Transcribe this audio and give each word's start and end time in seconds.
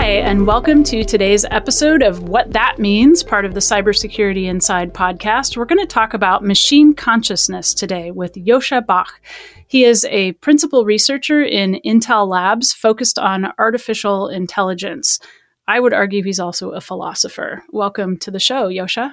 Hi, 0.00 0.12
and 0.12 0.46
welcome 0.46 0.82
to 0.84 1.04
today's 1.04 1.44
episode 1.50 2.02
of 2.02 2.22
What 2.22 2.52
That 2.52 2.78
Means, 2.78 3.22
part 3.22 3.44
of 3.44 3.52
the 3.52 3.60
Cybersecurity 3.60 4.46
Inside 4.46 4.94
podcast. 4.94 5.58
We're 5.58 5.66
going 5.66 5.78
to 5.78 5.84
talk 5.86 6.14
about 6.14 6.42
machine 6.42 6.94
consciousness 6.94 7.74
today 7.74 8.10
with 8.10 8.32
Joscha 8.32 8.84
Bach. 8.86 9.20
He 9.66 9.84
is 9.84 10.06
a 10.06 10.32
principal 10.32 10.86
researcher 10.86 11.42
in 11.42 11.82
Intel 11.84 12.26
Labs 12.26 12.72
focused 12.72 13.18
on 13.18 13.52
artificial 13.58 14.28
intelligence. 14.28 15.20
I 15.68 15.78
would 15.78 15.92
argue 15.92 16.24
he's 16.24 16.40
also 16.40 16.70
a 16.70 16.80
philosopher. 16.80 17.62
Welcome 17.68 18.16
to 18.20 18.30
the 18.30 18.40
show, 18.40 18.70
Joscha. 18.70 19.10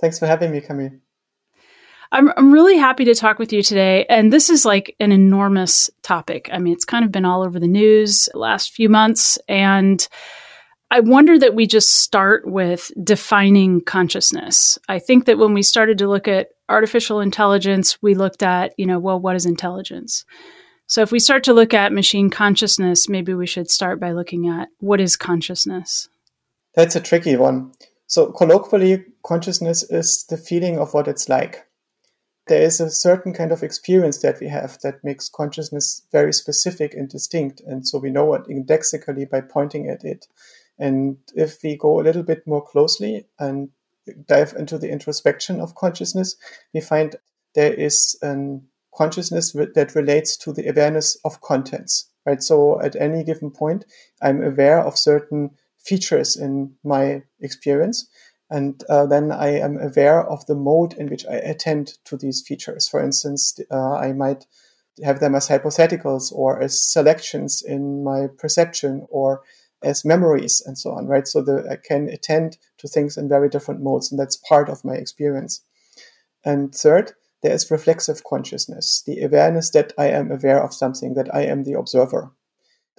Thanks 0.00 0.18
for 0.18 0.26
having 0.26 0.50
me, 0.50 0.60
Camille. 0.60 0.98
I'm, 2.10 2.32
I'm 2.36 2.52
really 2.52 2.76
happy 2.76 3.04
to 3.04 3.14
talk 3.14 3.38
with 3.38 3.52
you 3.52 3.62
today. 3.62 4.06
And 4.08 4.32
this 4.32 4.48
is 4.48 4.64
like 4.64 4.96
an 4.98 5.12
enormous 5.12 5.90
topic. 6.02 6.48
I 6.52 6.58
mean, 6.58 6.72
it's 6.72 6.84
kind 6.84 7.04
of 7.04 7.12
been 7.12 7.24
all 7.24 7.42
over 7.42 7.60
the 7.60 7.68
news 7.68 8.28
the 8.32 8.38
last 8.38 8.72
few 8.72 8.88
months. 8.88 9.38
And 9.48 10.06
I 10.90 11.00
wonder 11.00 11.38
that 11.38 11.54
we 11.54 11.66
just 11.66 11.96
start 11.96 12.46
with 12.46 12.90
defining 13.02 13.82
consciousness. 13.82 14.78
I 14.88 14.98
think 14.98 15.26
that 15.26 15.36
when 15.36 15.52
we 15.52 15.62
started 15.62 15.98
to 15.98 16.08
look 16.08 16.26
at 16.26 16.48
artificial 16.70 17.20
intelligence, 17.20 18.00
we 18.02 18.14
looked 18.14 18.42
at, 18.42 18.72
you 18.78 18.86
know, 18.86 18.98
well, 18.98 19.20
what 19.20 19.36
is 19.36 19.44
intelligence? 19.44 20.24
So 20.86 21.02
if 21.02 21.12
we 21.12 21.18
start 21.18 21.44
to 21.44 21.52
look 21.52 21.74
at 21.74 21.92
machine 21.92 22.30
consciousness, 22.30 23.10
maybe 23.10 23.34
we 23.34 23.46
should 23.46 23.70
start 23.70 24.00
by 24.00 24.12
looking 24.12 24.48
at 24.48 24.68
what 24.78 25.02
is 25.02 25.16
consciousness? 25.16 26.08
That's 26.74 26.96
a 26.96 27.00
tricky 27.00 27.36
one. 27.36 27.72
So 28.06 28.32
colloquially, 28.32 29.04
consciousness 29.22 29.82
is 29.82 30.24
the 30.30 30.38
feeling 30.38 30.78
of 30.78 30.94
what 30.94 31.06
it's 31.06 31.28
like. 31.28 31.67
There 32.48 32.62
is 32.62 32.80
a 32.80 32.90
certain 32.90 33.32
kind 33.32 33.52
of 33.52 33.62
experience 33.62 34.18
that 34.18 34.40
we 34.40 34.48
have 34.48 34.78
that 34.82 35.04
makes 35.04 35.28
consciousness 35.28 36.02
very 36.12 36.32
specific 36.32 36.94
and 36.94 37.08
distinct. 37.08 37.60
And 37.60 37.86
so 37.86 37.98
we 37.98 38.10
know 38.10 38.34
it 38.34 38.42
indexically 38.48 39.26
by 39.26 39.42
pointing 39.42 39.88
at 39.88 40.04
it. 40.04 40.26
And 40.78 41.18
if 41.34 41.58
we 41.62 41.76
go 41.76 42.00
a 42.00 42.02
little 42.02 42.22
bit 42.22 42.46
more 42.46 42.64
closely 42.64 43.26
and 43.38 43.68
dive 44.26 44.54
into 44.58 44.78
the 44.78 44.90
introspection 44.90 45.60
of 45.60 45.74
consciousness, 45.74 46.36
we 46.72 46.80
find 46.80 47.16
there 47.54 47.74
is 47.74 48.18
an 48.22 48.62
consciousness 48.98 49.52
that 49.52 49.94
relates 49.94 50.36
to 50.36 50.52
the 50.52 50.68
awareness 50.68 51.16
of 51.24 51.40
contents, 51.40 52.10
right? 52.26 52.42
So 52.42 52.80
at 52.80 52.96
any 52.96 53.22
given 53.22 53.50
point, 53.50 53.84
I'm 54.20 54.42
aware 54.42 54.80
of 54.80 54.98
certain 54.98 55.50
features 55.78 56.36
in 56.36 56.74
my 56.82 57.22
experience. 57.40 58.08
And 58.50 58.82
uh, 58.88 59.06
then 59.06 59.30
I 59.30 59.48
am 59.58 59.78
aware 59.78 60.24
of 60.24 60.46
the 60.46 60.54
mode 60.54 60.94
in 60.94 61.08
which 61.08 61.26
I 61.26 61.34
attend 61.34 61.98
to 62.04 62.16
these 62.16 62.40
features. 62.40 62.88
For 62.88 63.02
instance, 63.02 63.58
uh, 63.70 63.94
I 63.94 64.12
might 64.12 64.46
have 65.04 65.20
them 65.20 65.34
as 65.34 65.48
hypotheticals 65.48 66.32
or 66.32 66.60
as 66.60 66.82
selections 66.82 67.62
in 67.62 68.02
my 68.02 68.26
perception 68.38 69.06
or 69.10 69.42
as 69.82 70.04
memories 70.04 70.62
and 70.64 70.76
so 70.76 70.90
on, 70.90 71.06
right? 71.06 71.28
So 71.28 71.44
I 71.70 71.76
can 71.76 72.08
attend 72.08 72.58
to 72.78 72.88
things 72.88 73.16
in 73.16 73.28
very 73.28 73.48
different 73.48 73.82
modes, 73.82 74.10
and 74.10 74.18
that's 74.18 74.36
part 74.36 74.68
of 74.68 74.84
my 74.84 74.94
experience. 74.94 75.62
And 76.44 76.74
third, 76.74 77.12
there 77.42 77.52
is 77.52 77.70
reflexive 77.70 78.24
consciousness, 78.24 79.02
the 79.06 79.22
awareness 79.22 79.70
that 79.70 79.92
I 79.96 80.06
am 80.08 80.32
aware 80.32 80.62
of 80.62 80.74
something, 80.74 81.14
that 81.14 81.32
I 81.34 81.42
am 81.42 81.62
the 81.62 81.74
observer. 81.74 82.32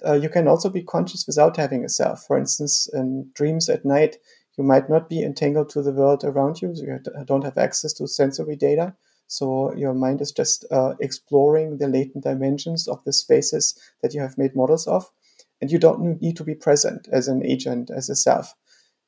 Uh, 0.06 0.14
you 0.14 0.30
can 0.30 0.48
also 0.48 0.70
be 0.70 0.82
conscious 0.82 1.26
without 1.26 1.58
having 1.58 1.84
a 1.84 1.88
self. 1.90 2.24
For 2.26 2.38
instance, 2.38 2.88
in 2.94 3.30
dreams 3.34 3.68
at 3.68 3.84
night, 3.84 4.16
you 4.56 4.64
might 4.64 4.90
not 4.90 5.08
be 5.08 5.22
entangled 5.22 5.70
to 5.70 5.82
the 5.82 5.92
world 5.92 6.24
around 6.24 6.60
you. 6.60 6.74
So 6.74 6.84
you 6.84 6.98
don't 7.24 7.44
have 7.44 7.58
access 7.58 7.92
to 7.94 8.06
sensory 8.06 8.56
data. 8.56 8.94
So 9.26 9.72
your 9.74 9.94
mind 9.94 10.20
is 10.20 10.32
just 10.32 10.64
uh, 10.70 10.94
exploring 11.00 11.78
the 11.78 11.86
latent 11.86 12.24
dimensions 12.24 12.88
of 12.88 13.02
the 13.04 13.12
spaces 13.12 13.78
that 14.02 14.12
you 14.12 14.20
have 14.20 14.36
made 14.36 14.56
models 14.56 14.86
of. 14.86 15.08
And 15.60 15.70
you 15.70 15.78
don't 15.78 16.20
need 16.20 16.36
to 16.36 16.44
be 16.44 16.54
present 16.54 17.06
as 17.12 17.28
an 17.28 17.44
agent, 17.44 17.90
as 17.90 18.08
a 18.08 18.16
self. 18.16 18.54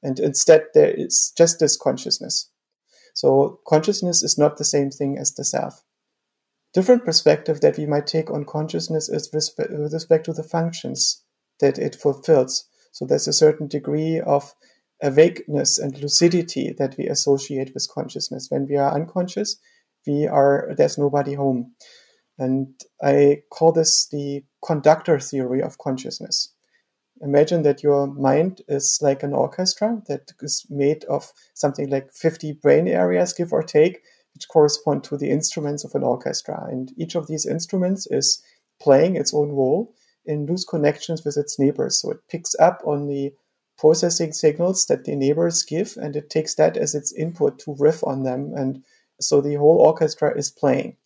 And 0.03 0.21
instead, 0.21 0.67
there 0.75 0.91
is 0.91 1.33
just 1.37 1.59
this 1.59 1.77
consciousness. 1.77 2.51
So 3.15 3.61
consciousness 3.67 4.23
is 4.23 4.39
not 4.39 4.57
the 4.57 4.65
same 4.65 4.91
thing 4.91 5.19
as 5.19 5.35
the 5.35 5.45
self. 5.45 5.83
Different 6.73 7.05
perspective 7.05 7.61
that 7.61 7.77
we 7.77 7.87
might 7.87 8.07
take 8.07 8.31
on 8.31 8.45
consciousness 8.45 9.09
is 9.09 9.31
with 9.33 9.93
respect 9.93 10.25
to 10.25 10.33
the 10.33 10.43
functions 10.43 11.23
that 11.61 11.79
it 11.79 11.97
fulfills. 11.97 12.65
So 12.93 13.05
there's 13.05 13.29
a 13.29 13.33
certain 13.33 13.67
degree 13.67 14.21
of 14.21 14.55
awakeness 15.03 15.79
and 15.79 16.01
lucidity 16.01 16.75
that 16.79 16.97
we 16.97 17.07
associate 17.07 17.73
with 17.75 17.89
consciousness. 17.93 18.49
When 18.51 18.67
we 18.69 18.77
are 18.77 18.95
unconscious, 18.95 19.57
we 20.07 20.27
are 20.27 20.69
there's 20.77 20.99
nobody 20.99 21.35
home. 21.35 21.75
And 22.39 22.69
I 23.03 23.43
call 23.51 23.73
this 23.73 24.09
the 24.09 24.43
conductor 24.65 25.19
theory 25.21 25.63
of 25.63 25.79
consciousness 25.79 26.53
imagine 27.23 27.63
that 27.63 27.83
your 27.83 28.09
mind 28.09 28.63
is 28.69 28.99
like 29.01 29.23
an 29.23 29.33
orchestra 29.33 30.03
that 30.09 30.33
is 30.41 30.67
made 30.69 31.05
of 31.05 31.33
something 31.55 31.89
like 31.89 32.13
50 32.13 32.55
brain 32.55 32.89
areas, 32.89 33.33
give 33.33 33.53
or 33.53 33.63
take, 33.63 34.03
which 34.35 34.49
correspond 34.49 35.05
to 35.05 35.17
the 35.17 35.31
instruments 35.31 35.85
of 35.85 35.95
an 35.95 36.03
orchestra. 36.03 36.67
And 36.69 36.93
each 36.99 37.15
of 37.15 37.29
these 37.29 37.47
instruments 37.47 38.07
is 38.11 38.43
playing 38.81 39.17
its 39.17 39.33
own 39.33 39.51
role 39.53 39.95
in 40.27 40.47
loose 40.47 40.65
connections 40.65 41.25
with 41.25 41.37
its 41.37 41.59
neighbors. 41.59 42.01
So 42.01 42.11
it 42.11 42.29
picks 42.29 42.55
up 42.59 42.83
on 42.85 43.07
the 43.07 43.33
processing 43.79 44.33
signals 44.33 44.87
that 44.87 45.05
the 45.05 45.17
neighbors 45.17 45.63
give 45.63 45.97
and 45.97 46.15
it 46.17 46.31
takes 46.31 46.55
that 46.55 46.77
as 46.77 46.95
its 46.95 47.13
input 47.13 47.59
to 47.61 47.77
riff 47.79 48.05
on 48.05 48.23
them. 48.23 48.53
And 48.55 48.85
so 49.21 49.41
the 49.41 49.55
whole 49.55 49.79
orchestra 49.79 50.37
is 50.37 50.51
playing. 50.51 50.97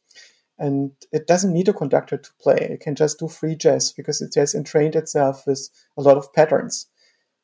And 0.58 0.92
it 1.12 1.26
doesn't 1.26 1.52
need 1.52 1.68
a 1.68 1.74
conductor 1.74 2.16
to 2.16 2.30
play. 2.40 2.56
It 2.56 2.80
can 2.80 2.94
just 2.94 3.18
do 3.18 3.28
free 3.28 3.56
jazz 3.56 3.92
because 3.92 4.22
it 4.22 4.34
has 4.36 4.54
entrained 4.54 4.96
itself 4.96 5.46
with 5.46 5.68
a 5.98 6.02
lot 6.02 6.16
of 6.16 6.32
patterns. 6.32 6.86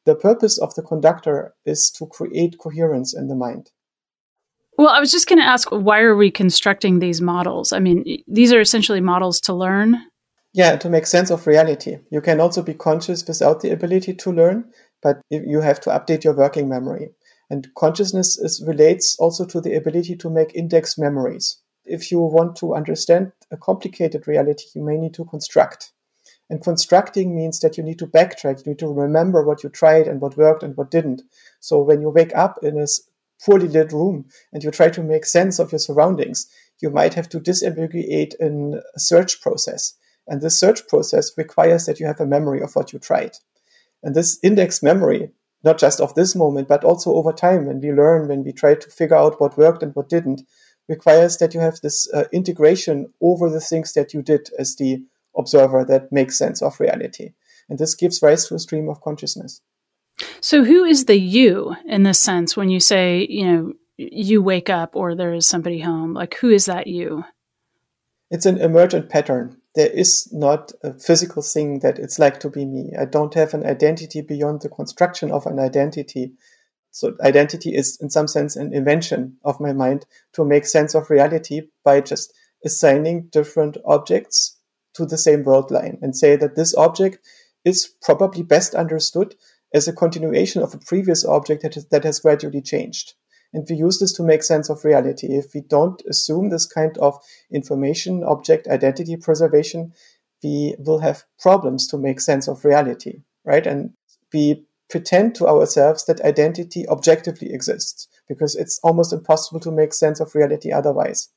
The 0.06 0.14
purpose 0.14 0.58
of 0.58 0.74
the 0.74 0.82
conductor 0.82 1.54
is 1.64 1.92
to 1.98 2.06
create 2.06 2.58
coherence 2.58 3.14
in 3.14 3.28
the 3.28 3.34
mind. 3.34 3.70
Well, 4.78 4.88
I 4.88 5.00
was 5.00 5.12
just 5.12 5.28
going 5.28 5.38
to 5.38 5.44
ask 5.44 5.68
why 5.70 6.00
are 6.00 6.16
we 6.16 6.30
constructing 6.30 6.98
these 6.98 7.20
models? 7.20 7.72
I 7.72 7.78
mean, 7.78 8.22
these 8.26 8.52
are 8.52 8.60
essentially 8.60 9.00
models 9.00 9.40
to 9.42 9.52
learn. 9.52 9.96
Yeah, 10.54 10.76
to 10.76 10.90
make 10.90 11.06
sense 11.06 11.30
of 11.30 11.46
reality. 11.46 11.98
You 12.10 12.20
can 12.20 12.40
also 12.40 12.62
be 12.62 12.74
conscious 12.74 13.26
without 13.26 13.60
the 13.60 13.70
ability 13.70 14.14
to 14.14 14.32
learn, 14.32 14.70
but 15.02 15.20
you 15.30 15.60
have 15.60 15.80
to 15.80 15.90
update 15.90 16.24
your 16.24 16.34
working 16.34 16.68
memory. 16.68 17.10
And 17.50 17.68
consciousness 17.74 18.38
is, 18.38 18.62
relates 18.66 19.16
also 19.18 19.44
to 19.46 19.60
the 19.60 19.74
ability 19.74 20.16
to 20.16 20.30
make 20.30 20.54
index 20.54 20.96
memories 20.96 21.58
if 21.84 22.10
you 22.10 22.20
want 22.20 22.56
to 22.56 22.74
understand 22.74 23.32
a 23.50 23.56
complicated 23.56 24.28
reality, 24.28 24.64
you 24.74 24.84
may 24.84 24.96
need 24.96 25.14
to 25.14 25.24
construct. 25.24 25.92
And 26.48 26.62
constructing 26.62 27.34
means 27.34 27.60
that 27.60 27.76
you 27.76 27.82
need 27.82 27.98
to 27.98 28.06
backtrack, 28.06 28.64
you 28.64 28.72
need 28.72 28.78
to 28.80 28.92
remember 28.92 29.42
what 29.42 29.62
you 29.62 29.70
tried 29.70 30.06
and 30.06 30.20
what 30.20 30.36
worked 30.36 30.62
and 30.62 30.76
what 30.76 30.90
didn't. 30.90 31.22
So 31.60 31.82
when 31.82 32.00
you 32.00 32.10
wake 32.10 32.34
up 32.34 32.58
in 32.62 32.78
a 32.78 32.86
poorly 33.44 33.68
lit 33.68 33.92
room 33.92 34.26
and 34.52 34.62
you 34.62 34.70
try 34.70 34.90
to 34.90 35.02
make 35.02 35.24
sense 35.24 35.58
of 35.58 35.72
your 35.72 35.78
surroundings, 35.78 36.46
you 36.80 36.90
might 36.90 37.14
have 37.14 37.28
to 37.30 37.40
disambiguate 37.40 38.34
in 38.38 38.80
a 38.94 39.00
search 39.00 39.40
process. 39.40 39.94
And 40.28 40.40
this 40.40 40.58
search 40.58 40.86
process 40.88 41.36
requires 41.36 41.86
that 41.86 41.98
you 41.98 42.06
have 42.06 42.20
a 42.20 42.26
memory 42.26 42.60
of 42.60 42.74
what 42.74 42.92
you 42.92 42.98
tried. 42.98 43.32
And 44.02 44.14
this 44.14 44.38
index 44.42 44.82
memory, 44.82 45.30
not 45.64 45.78
just 45.78 46.00
of 46.00 46.14
this 46.14 46.34
moment, 46.34 46.68
but 46.68 46.84
also 46.84 47.14
over 47.14 47.32
time, 47.32 47.66
when 47.66 47.80
we 47.80 47.92
learn, 47.92 48.28
when 48.28 48.44
we 48.44 48.52
try 48.52 48.74
to 48.74 48.90
figure 48.90 49.16
out 49.16 49.40
what 49.40 49.56
worked 49.56 49.82
and 49.82 49.94
what 49.94 50.08
didn't, 50.08 50.42
requires 50.88 51.38
that 51.38 51.54
you 51.54 51.60
have 51.60 51.80
this 51.80 52.12
uh, 52.12 52.24
integration 52.32 53.12
over 53.20 53.48
the 53.48 53.60
things 53.60 53.92
that 53.94 54.12
you 54.12 54.22
did 54.22 54.50
as 54.58 54.76
the 54.76 55.02
observer 55.36 55.84
that 55.84 56.12
makes 56.12 56.36
sense 56.36 56.62
of 56.62 56.78
reality. 56.80 57.32
And 57.68 57.78
this 57.78 57.94
gives 57.94 58.22
rise 58.22 58.46
to 58.48 58.54
a 58.54 58.58
stream 58.58 58.88
of 58.88 59.00
consciousness. 59.00 59.60
So, 60.40 60.64
who 60.64 60.84
is 60.84 61.06
the 61.06 61.18
you 61.18 61.74
in 61.86 62.02
this 62.02 62.20
sense 62.20 62.56
when 62.56 62.68
you 62.68 62.80
say, 62.80 63.26
you 63.30 63.46
know, 63.46 63.72
you 63.96 64.42
wake 64.42 64.68
up 64.68 64.94
or 64.94 65.14
there 65.14 65.32
is 65.32 65.46
somebody 65.46 65.80
home? 65.80 66.12
Like, 66.12 66.34
who 66.34 66.50
is 66.50 66.66
that 66.66 66.86
you? 66.86 67.24
It's 68.30 68.46
an 68.46 68.58
emergent 68.58 69.08
pattern. 69.08 69.61
There 69.74 69.90
is 69.90 70.30
not 70.32 70.72
a 70.82 70.92
physical 70.92 71.42
thing 71.42 71.78
that 71.80 71.98
it's 71.98 72.18
like 72.18 72.40
to 72.40 72.50
be 72.50 72.66
me. 72.66 72.92
I 72.98 73.06
don't 73.06 73.34
have 73.34 73.54
an 73.54 73.64
identity 73.64 74.20
beyond 74.20 74.60
the 74.60 74.68
construction 74.68 75.30
of 75.30 75.46
an 75.46 75.58
identity. 75.58 76.32
So 76.90 77.16
identity 77.22 77.74
is 77.74 77.98
in 78.00 78.10
some 78.10 78.28
sense 78.28 78.54
an 78.54 78.74
invention 78.74 79.38
of 79.44 79.60
my 79.60 79.72
mind 79.72 80.04
to 80.34 80.44
make 80.44 80.66
sense 80.66 80.94
of 80.94 81.08
reality 81.08 81.62
by 81.84 82.02
just 82.02 82.34
assigning 82.64 83.28
different 83.28 83.78
objects 83.86 84.58
to 84.94 85.06
the 85.06 85.18
same 85.18 85.42
world 85.42 85.70
line 85.70 85.98
and 86.02 86.14
say 86.14 86.36
that 86.36 86.54
this 86.54 86.76
object 86.76 87.18
is 87.64 87.94
probably 88.02 88.42
best 88.42 88.74
understood 88.74 89.34
as 89.72 89.88
a 89.88 89.92
continuation 89.92 90.62
of 90.62 90.74
a 90.74 90.78
previous 90.78 91.24
object 91.24 91.62
that, 91.62 91.76
is, 91.76 91.86
that 91.86 92.04
has 92.04 92.20
gradually 92.20 92.60
changed. 92.60 93.14
And 93.52 93.66
we 93.68 93.76
use 93.76 93.98
this 93.98 94.12
to 94.14 94.22
make 94.22 94.42
sense 94.42 94.70
of 94.70 94.84
reality. 94.84 95.28
If 95.28 95.54
we 95.54 95.60
don't 95.60 96.02
assume 96.08 96.48
this 96.48 96.66
kind 96.66 96.96
of 96.98 97.18
information 97.50 98.24
object 98.24 98.66
identity 98.68 99.16
preservation, 99.16 99.92
we 100.42 100.74
will 100.78 100.98
have 101.00 101.24
problems 101.38 101.86
to 101.88 101.98
make 101.98 102.20
sense 102.20 102.48
of 102.48 102.64
reality, 102.64 103.20
right? 103.44 103.66
And 103.66 103.90
we 104.32 104.64
pretend 104.88 105.34
to 105.36 105.46
ourselves 105.46 106.04
that 106.06 106.20
identity 106.22 106.88
objectively 106.88 107.52
exists 107.52 108.08
because 108.28 108.56
it's 108.56 108.80
almost 108.82 109.12
impossible 109.12 109.60
to 109.60 109.70
make 109.70 109.94
sense 109.94 110.20
of 110.20 110.34
reality 110.34 110.72
otherwise. 110.72 111.28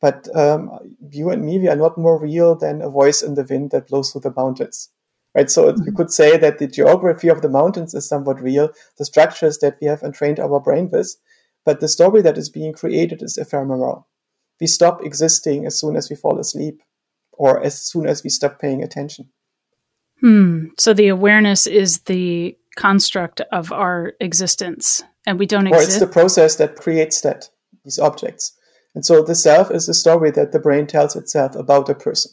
But 0.00 0.28
um, 0.36 0.70
you 1.10 1.30
and 1.30 1.44
me, 1.44 1.58
we 1.58 1.68
are 1.68 1.76
not 1.76 1.96
more 1.96 2.20
real 2.20 2.56
than 2.56 2.82
a 2.82 2.90
voice 2.90 3.22
in 3.22 3.34
the 3.34 3.46
wind 3.48 3.70
that 3.70 3.88
blows 3.88 4.10
through 4.10 4.22
the 4.22 4.34
mountains 4.36 4.90
right? 5.34 5.50
So 5.50 5.72
mm-hmm. 5.72 5.82
you 5.84 5.92
could 5.92 6.12
say 6.12 6.36
that 6.36 6.58
the 6.58 6.66
geography 6.66 7.28
of 7.28 7.42
the 7.42 7.48
mountains 7.48 7.94
is 7.94 8.08
somewhat 8.08 8.40
real, 8.40 8.70
the 8.98 9.04
structures 9.04 9.58
that 9.58 9.76
we 9.80 9.88
have 9.88 10.02
entrained 10.02 10.40
our 10.40 10.60
brain 10.60 10.88
with, 10.90 11.16
but 11.64 11.80
the 11.80 11.88
story 11.88 12.22
that 12.22 12.38
is 12.38 12.48
being 12.48 12.72
created 12.72 13.22
is 13.22 13.38
ephemeral. 13.38 14.08
We 14.60 14.66
stop 14.66 15.04
existing 15.04 15.66
as 15.66 15.78
soon 15.78 15.96
as 15.96 16.08
we 16.08 16.16
fall 16.16 16.38
asleep 16.38 16.82
or 17.32 17.62
as 17.62 17.80
soon 17.80 18.06
as 18.06 18.22
we 18.22 18.30
stop 18.30 18.60
paying 18.60 18.82
attention. 18.82 19.30
Hmm. 20.20 20.66
So 20.78 20.94
the 20.94 21.08
awareness 21.08 21.66
is 21.66 22.00
the 22.00 22.56
construct 22.76 23.40
of 23.52 23.72
our 23.72 24.12
existence 24.20 25.02
and 25.26 25.38
we 25.38 25.46
don't 25.46 25.66
exist. 25.66 25.82
Or 25.82 25.90
it's 25.90 25.98
the 25.98 26.06
process 26.06 26.56
that 26.56 26.76
creates 26.76 27.22
that, 27.22 27.48
these 27.84 27.98
objects. 27.98 28.52
And 28.94 29.04
so 29.04 29.22
the 29.22 29.34
self 29.34 29.70
is 29.70 29.86
the 29.86 29.94
story 29.94 30.30
that 30.32 30.52
the 30.52 30.60
brain 30.60 30.86
tells 30.86 31.16
itself 31.16 31.56
about 31.56 31.88
a 31.88 31.94
person. 31.94 32.32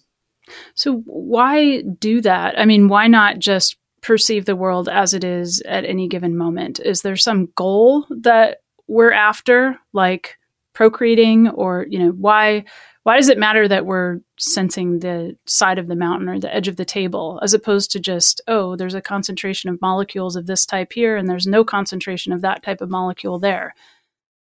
So, 0.76 0.98
why 1.06 1.82
do 1.82 2.22
that? 2.22 2.60
I 2.60 2.66
mean, 2.66 2.88
why 2.88 3.08
not 3.08 3.40
just 3.40 3.78
perceive 4.02 4.46
the 4.46 4.56
world 4.56 4.90
as 4.90 5.14
it 5.14 5.24
is 5.24 5.62
at 5.66 5.86
any 5.86 6.08
given 6.08 6.36
moment? 6.36 6.80
Is 6.80 7.02
there 7.02 7.16
some 7.16 7.50
goal 7.56 8.06
that 8.10 8.58
we're 8.92 9.14
after, 9.14 9.78
like 9.94 10.38
procreating, 10.74 11.50
or, 11.50 11.86
you 11.90 12.00
know, 12.00 12.12
why? 12.12 12.66
Why 13.04 13.18
does 13.18 13.30
it 13.30 13.40
matter 13.40 13.68
that 13.68 13.88
we're 13.88 14.20
sensing 14.38 15.00
the 15.00 15.36
side 15.48 15.80
of 15.80 15.88
the 15.88 15.96
mountain 15.96 16.30
or 16.30 16.40
the 16.40 16.54
edge 16.54 16.68
of 16.68 16.76
the 16.76 16.86
table 16.86 17.40
as 17.42 17.56
opposed 17.56 17.90
to 17.92 18.00
just, 18.00 18.42
oh, 18.48 18.76
there's 18.76 18.94
a 18.94 19.02
concentration 19.02 19.72
of 19.72 19.82
molecules 19.82 20.36
of 20.36 20.46
this 20.46 20.68
type 20.68 20.94
here 20.94 21.18
and 21.18 21.28
there's 21.28 21.48
no 21.48 21.64
concentration 21.64 22.32
of 22.32 22.42
that 22.42 22.62
type 22.62 22.80
of 22.80 22.92
molecule 22.92 23.40
there? 23.40 23.74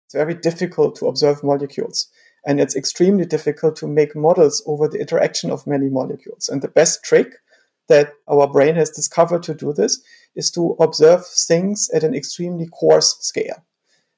It's 0.05 0.13
very 0.13 0.35
difficult 0.35 0.95
to 0.97 1.07
observe 1.07 1.43
molecules. 1.43 2.07
And 2.45 2.59
it's 2.59 2.75
extremely 2.75 3.25
difficult 3.25 3.77
to 3.77 3.87
make 3.87 4.15
models 4.15 4.61
over 4.67 4.87
the 4.87 4.99
interaction 4.99 5.49
of 5.49 5.65
many 5.65 5.89
molecules. 5.89 6.47
And 6.47 6.61
the 6.61 6.67
best 6.67 7.03
trick 7.03 7.33
that 7.87 8.13
our 8.27 8.47
brain 8.47 8.75
has 8.75 8.91
discovered 8.91 9.41
to 9.43 9.55
do 9.55 9.73
this 9.73 9.99
is 10.35 10.51
to 10.51 10.75
observe 10.79 11.25
things 11.25 11.89
at 11.95 12.03
an 12.03 12.13
extremely 12.13 12.67
coarse 12.67 13.17
scale. 13.21 13.65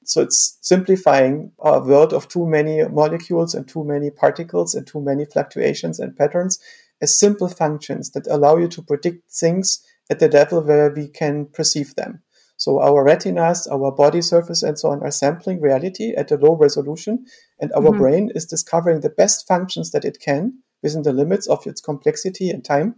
So 0.04 0.22
it's 0.22 0.58
simplifying 0.60 1.52
a 1.58 1.80
world 1.80 2.12
of 2.12 2.28
too 2.28 2.46
many 2.46 2.82
molecules 2.84 3.54
and 3.54 3.66
too 3.66 3.84
many 3.84 4.10
particles 4.10 4.74
and 4.74 4.86
too 4.86 5.00
many 5.00 5.24
fluctuations 5.24 5.98
and 5.98 6.16
patterns 6.16 6.58
as 7.00 7.18
simple 7.18 7.48
functions 7.48 8.10
that 8.10 8.26
allow 8.28 8.56
you 8.56 8.68
to 8.68 8.82
predict 8.82 9.30
things 9.32 9.82
at 10.10 10.18
the 10.18 10.28
level 10.28 10.62
where 10.62 10.90
we 10.90 11.08
can 11.08 11.46
perceive 11.46 11.94
them. 11.94 12.22
So 12.56 12.80
our 12.80 13.04
retinas, 13.04 13.66
our 13.66 13.90
body 13.90 14.22
surface, 14.22 14.62
and 14.62 14.78
so 14.78 14.90
on 14.90 15.02
are 15.02 15.10
sampling 15.10 15.60
reality 15.60 16.14
at 16.14 16.30
a 16.30 16.36
low 16.36 16.54
resolution, 16.54 17.26
and 17.60 17.72
our 17.72 17.82
mm-hmm. 17.82 17.98
brain 17.98 18.30
is 18.34 18.46
discovering 18.46 19.00
the 19.00 19.10
best 19.10 19.46
functions 19.48 19.90
that 19.90 20.04
it 20.04 20.20
can 20.20 20.62
within 20.82 21.02
the 21.02 21.12
limits 21.12 21.48
of 21.48 21.66
its 21.66 21.80
complexity 21.80 22.50
and 22.50 22.64
time 22.64 22.94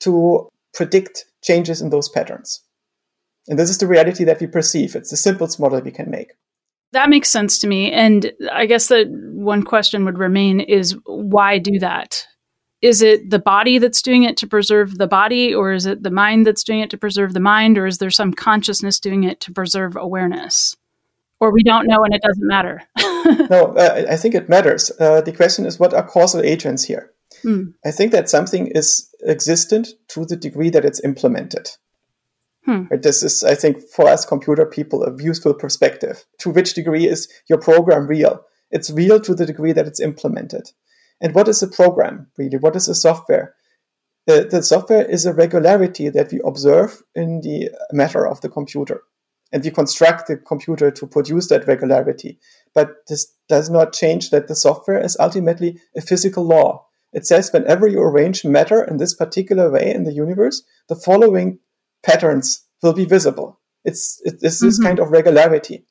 to 0.00 0.48
predict 0.72 1.26
changes 1.42 1.80
in 1.82 1.90
those 1.90 2.08
patterns. 2.08 2.62
And 3.48 3.58
this 3.58 3.70
is 3.70 3.78
the 3.78 3.86
reality 3.86 4.24
that 4.24 4.40
we 4.40 4.46
perceive. 4.46 4.94
It's 4.94 5.10
the 5.10 5.16
simplest 5.16 5.58
model 5.58 5.80
we 5.80 5.90
can 5.90 6.10
make. 6.10 6.32
That 6.92 7.08
makes 7.08 7.28
sense 7.28 7.58
to 7.60 7.68
me. 7.68 7.92
And 7.92 8.32
I 8.52 8.66
guess 8.66 8.88
that 8.88 9.08
one 9.08 9.62
question 9.62 10.04
would 10.04 10.18
remain 10.18 10.60
is 10.60 10.96
why 11.04 11.58
do 11.58 11.78
that? 11.78 12.26
is 12.82 13.02
it 13.02 13.28
the 13.28 13.38
body 13.38 13.78
that's 13.78 14.02
doing 14.02 14.22
it 14.22 14.36
to 14.38 14.46
preserve 14.46 14.96
the 14.96 15.06
body 15.06 15.54
or 15.54 15.72
is 15.72 15.86
it 15.86 16.02
the 16.02 16.10
mind 16.10 16.46
that's 16.46 16.64
doing 16.64 16.80
it 16.80 16.90
to 16.90 16.98
preserve 16.98 17.32
the 17.32 17.40
mind 17.40 17.76
or 17.76 17.86
is 17.86 17.98
there 17.98 18.10
some 18.10 18.32
consciousness 18.32 18.98
doing 18.98 19.24
it 19.24 19.40
to 19.40 19.52
preserve 19.52 19.96
awareness 19.96 20.76
or 21.40 21.52
we 21.52 21.62
don't 21.62 21.86
know 21.86 22.02
and 22.04 22.14
it 22.14 22.22
doesn't 22.22 22.46
matter 22.46 22.82
no 23.50 23.74
uh, 23.76 24.06
i 24.10 24.16
think 24.16 24.34
it 24.34 24.48
matters 24.48 24.90
uh, 25.00 25.20
the 25.20 25.32
question 25.32 25.66
is 25.66 25.78
what 25.78 25.94
are 25.94 26.06
causal 26.06 26.40
agents 26.40 26.84
here 26.84 27.10
hmm. 27.42 27.64
i 27.84 27.90
think 27.90 28.12
that 28.12 28.30
something 28.30 28.66
is 28.68 29.08
existent 29.26 29.88
to 30.08 30.24
the 30.24 30.36
degree 30.36 30.70
that 30.70 30.84
it's 30.84 31.04
implemented 31.04 31.68
hmm. 32.70 32.94
this 33.02 33.22
is 33.22 33.42
i 33.42 33.54
think 33.54 33.78
for 33.94 34.08
us 34.08 34.24
computer 34.24 34.64
people 34.64 35.02
a 35.04 35.22
useful 35.22 35.54
perspective 35.54 36.24
to 36.38 36.50
which 36.50 36.74
degree 36.74 37.06
is 37.06 37.28
your 37.48 37.58
program 37.58 38.06
real 38.06 38.40
it's 38.70 38.90
real 38.90 39.20
to 39.20 39.34
the 39.34 39.46
degree 39.46 39.72
that 39.72 39.86
it's 39.86 40.00
implemented 40.00 40.70
and 41.20 41.34
what 41.34 41.48
is 41.48 41.62
a 41.62 41.68
program, 41.68 42.28
really? 42.38 42.56
What 42.56 42.76
is 42.76 42.88
a 42.88 42.94
software? 42.94 43.54
The, 44.26 44.48
the 44.50 44.62
software 44.62 45.04
is 45.04 45.26
a 45.26 45.34
regularity 45.34 46.08
that 46.08 46.32
we 46.32 46.40
observe 46.44 47.02
in 47.14 47.40
the 47.42 47.70
matter 47.92 48.26
of 48.26 48.40
the 48.40 48.48
computer. 48.48 49.02
And 49.52 49.64
we 49.64 49.70
construct 49.70 50.28
the 50.28 50.36
computer 50.36 50.90
to 50.92 51.06
produce 51.06 51.48
that 51.48 51.66
regularity. 51.66 52.38
But 52.74 53.06
this 53.08 53.34
does 53.48 53.68
not 53.68 53.92
change 53.92 54.30
that 54.30 54.46
the 54.46 54.54
software 54.54 55.02
is 55.04 55.16
ultimately 55.18 55.80
a 55.96 56.00
physical 56.00 56.44
law. 56.44 56.86
It 57.12 57.26
says 57.26 57.50
whenever 57.52 57.88
you 57.88 58.00
arrange 58.00 58.44
matter 58.44 58.84
in 58.84 58.98
this 58.98 59.14
particular 59.14 59.70
way 59.70 59.92
in 59.92 60.04
the 60.04 60.12
universe, 60.12 60.62
the 60.88 60.94
following 60.94 61.58
patterns 62.02 62.66
will 62.82 62.92
be 62.92 63.04
visible. 63.04 63.60
It's, 63.84 64.20
it's 64.24 64.40
this 64.40 64.62
mm-hmm. 64.62 64.84
kind 64.84 64.98
of 64.98 65.10
regularity. 65.10 65.84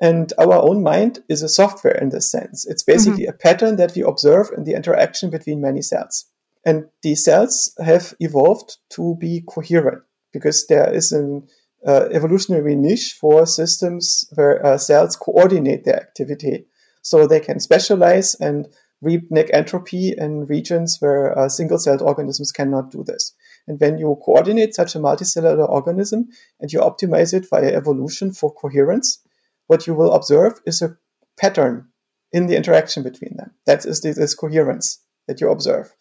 And 0.00 0.32
our 0.38 0.54
own 0.54 0.82
mind 0.82 1.20
is 1.28 1.42
a 1.42 1.48
software 1.48 1.96
in 1.96 2.10
this 2.10 2.30
sense. 2.30 2.66
It's 2.66 2.82
basically 2.82 3.24
mm-hmm. 3.24 3.34
a 3.34 3.38
pattern 3.38 3.76
that 3.76 3.94
we 3.94 4.02
observe 4.02 4.50
in 4.56 4.64
the 4.64 4.74
interaction 4.74 5.30
between 5.30 5.60
many 5.60 5.82
cells. 5.82 6.26
And 6.66 6.86
these 7.02 7.24
cells 7.24 7.74
have 7.84 8.14
evolved 8.20 8.78
to 8.90 9.16
be 9.20 9.42
coherent 9.46 10.02
because 10.32 10.66
there 10.66 10.92
is 10.92 11.12
an 11.12 11.46
uh, 11.86 12.08
evolutionary 12.10 12.74
niche 12.74 13.16
for 13.20 13.46
systems 13.46 14.24
where 14.34 14.64
uh, 14.64 14.78
cells 14.78 15.16
coordinate 15.16 15.84
their 15.84 15.96
activity. 15.96 16.66
So 17.02 17.26
they 17.26 17.40
can 17.40 17.60
specialize 17.60 18.34
and 18.36 18.66
reap 19.02 19.30
negentropy 19.30 20.14
in 20.16 20.46
regions 20.46 20.96
where 21.00 21.38
uh, 21.38 21.48
single 21.48 21.78
celled 21.78 22.00
organisms 22.00 22.50
cannot 22.50 22.90
do 22.90 23.04
this. 23.04 23.34
And 23.66 23.80
when 23.80 23.98
you 23.98 24.18
coordinate 24.24 24.74
such 24.74 24.94
a 24.94 24.98
multicellular 24.98 25.68
organism 25.68 26.28
and 26.60 26.72
you 26.72 26.80
optimize 26.80 27.32
it 27.32 27.48
via 27.48 27.74
evolution 27.74 28.32
for 28.32 28.52
coherence, 28.52 29.20
what 29.66 29.86
you 29.86 29.94
will 29.94 30.12
observe 30.12 30.60
is 30.66 30.82
a 30.82 30.96
pattern 31.40 31.88
in 32.32 32.46
the 32.46 32.56
interaction 32.56 33.02
between 33.02 33.36
them. 33.36 33.52
That 33.66 33.86
is 33.86 34.00
this 34.02 34.34
coherence 34.34 35.00
that 35.28 35.40
you 35.40 35.50
observe. 35.50 35.94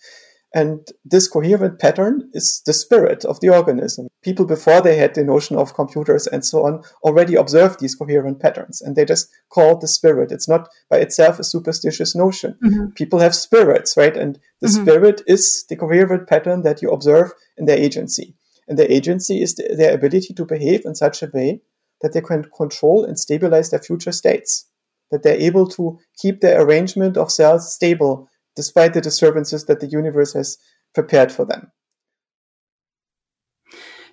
And 0.56 0.88
this 1.04 1.28
coherent 1.28 1.80
pattern 1.80 2.30
is 2.34 2.62
the 2.66 2.74
spirit 2.74 3.26
of 3.26 3.40
the 3.40 3.50
organism. 3.50 4.08
People 4.22 4.46
before 4.46 4.82
they 4.82 4.98
had 4.98 5.16
the 5.16 5.24
notion 5.24 5.58
of 5.58 5.74
computers 5.74 6.28
and 6.28 6.46
so 6.46 6.64
on 6.66 6.84
already 7.04 7.34
observed 7.34 7.80
these 7.80 7.96
coherent 7.96 8.40
patterns 8.40 8.80
and 8.80 8.96
they 8.96 9.04
just 9.04 9.30
called 9.50 9.82
the 9.82 9.88
spirit. 9.88 10.32
It's 10.32 10.48
not 10.48 10.70
by 10.92 10.98
itself 10.98 11.40
a 11.40 11.44
superstitious 11.44 12.16
notion. 12.16 12.56
Mm-hmm. 12.64 12.92
People 12.92 13.18
have 13.18 13.34
spirits, 13.34 13.98
right? 13.98 14.16
And 14.16 14.40
the 14.62 14.68
mm-hmm. 14.68 14.84
spirit 14.84 15.22
is 15.26 15.66
the 15.70 15.76
coherent 15.76 16.30
pattern 16.30 16.62
that 16.62 16.84
you 16.84 16.92
observe 16.92 17.32
in 17.58 17.66
their 17.66 17.78
agency. 17.78 18.36
And 18.68 18.78
their 18.78 18.92
agency 18.92 19.42
is 19.42 19.56
the, 19.56 19.76
their 19.76 19.96
ability 19.96 20.36
to 20.36 20.46
behave 20.46 20.86
in 20.86 20.94
such 20.94 21.24
a 21.24 21.32
way 21.34 21.62
that 22.02 22.14
they 22.14 22.22
can 22.22 22.46
control 22.56 23.06
and 23.06 23.18
stabilize 23.18 23.72
their 23.72 23.80
future 23.80 24.12
states, 24.12 24.70
that 25.10 25.24
they're 25.24 25.34
able 25.34 25.68
to 25.70 26.00
keep 26.22 26.42
their 26.42 26.62
arrangement 26.62 27.18
of 27.18 27.32
cells 27.32 27.74
stable 27.74 28.30
despite 28.56 28.94
the 28.94 29.02
disturbances 29.02 29.66
that 29.66 29.80
the 29.80 29.88
universe 29.88 30.34
has 30.34 30.58
prepared 30.94 31.32
for 31.32 31.46
them. 31.46 31.72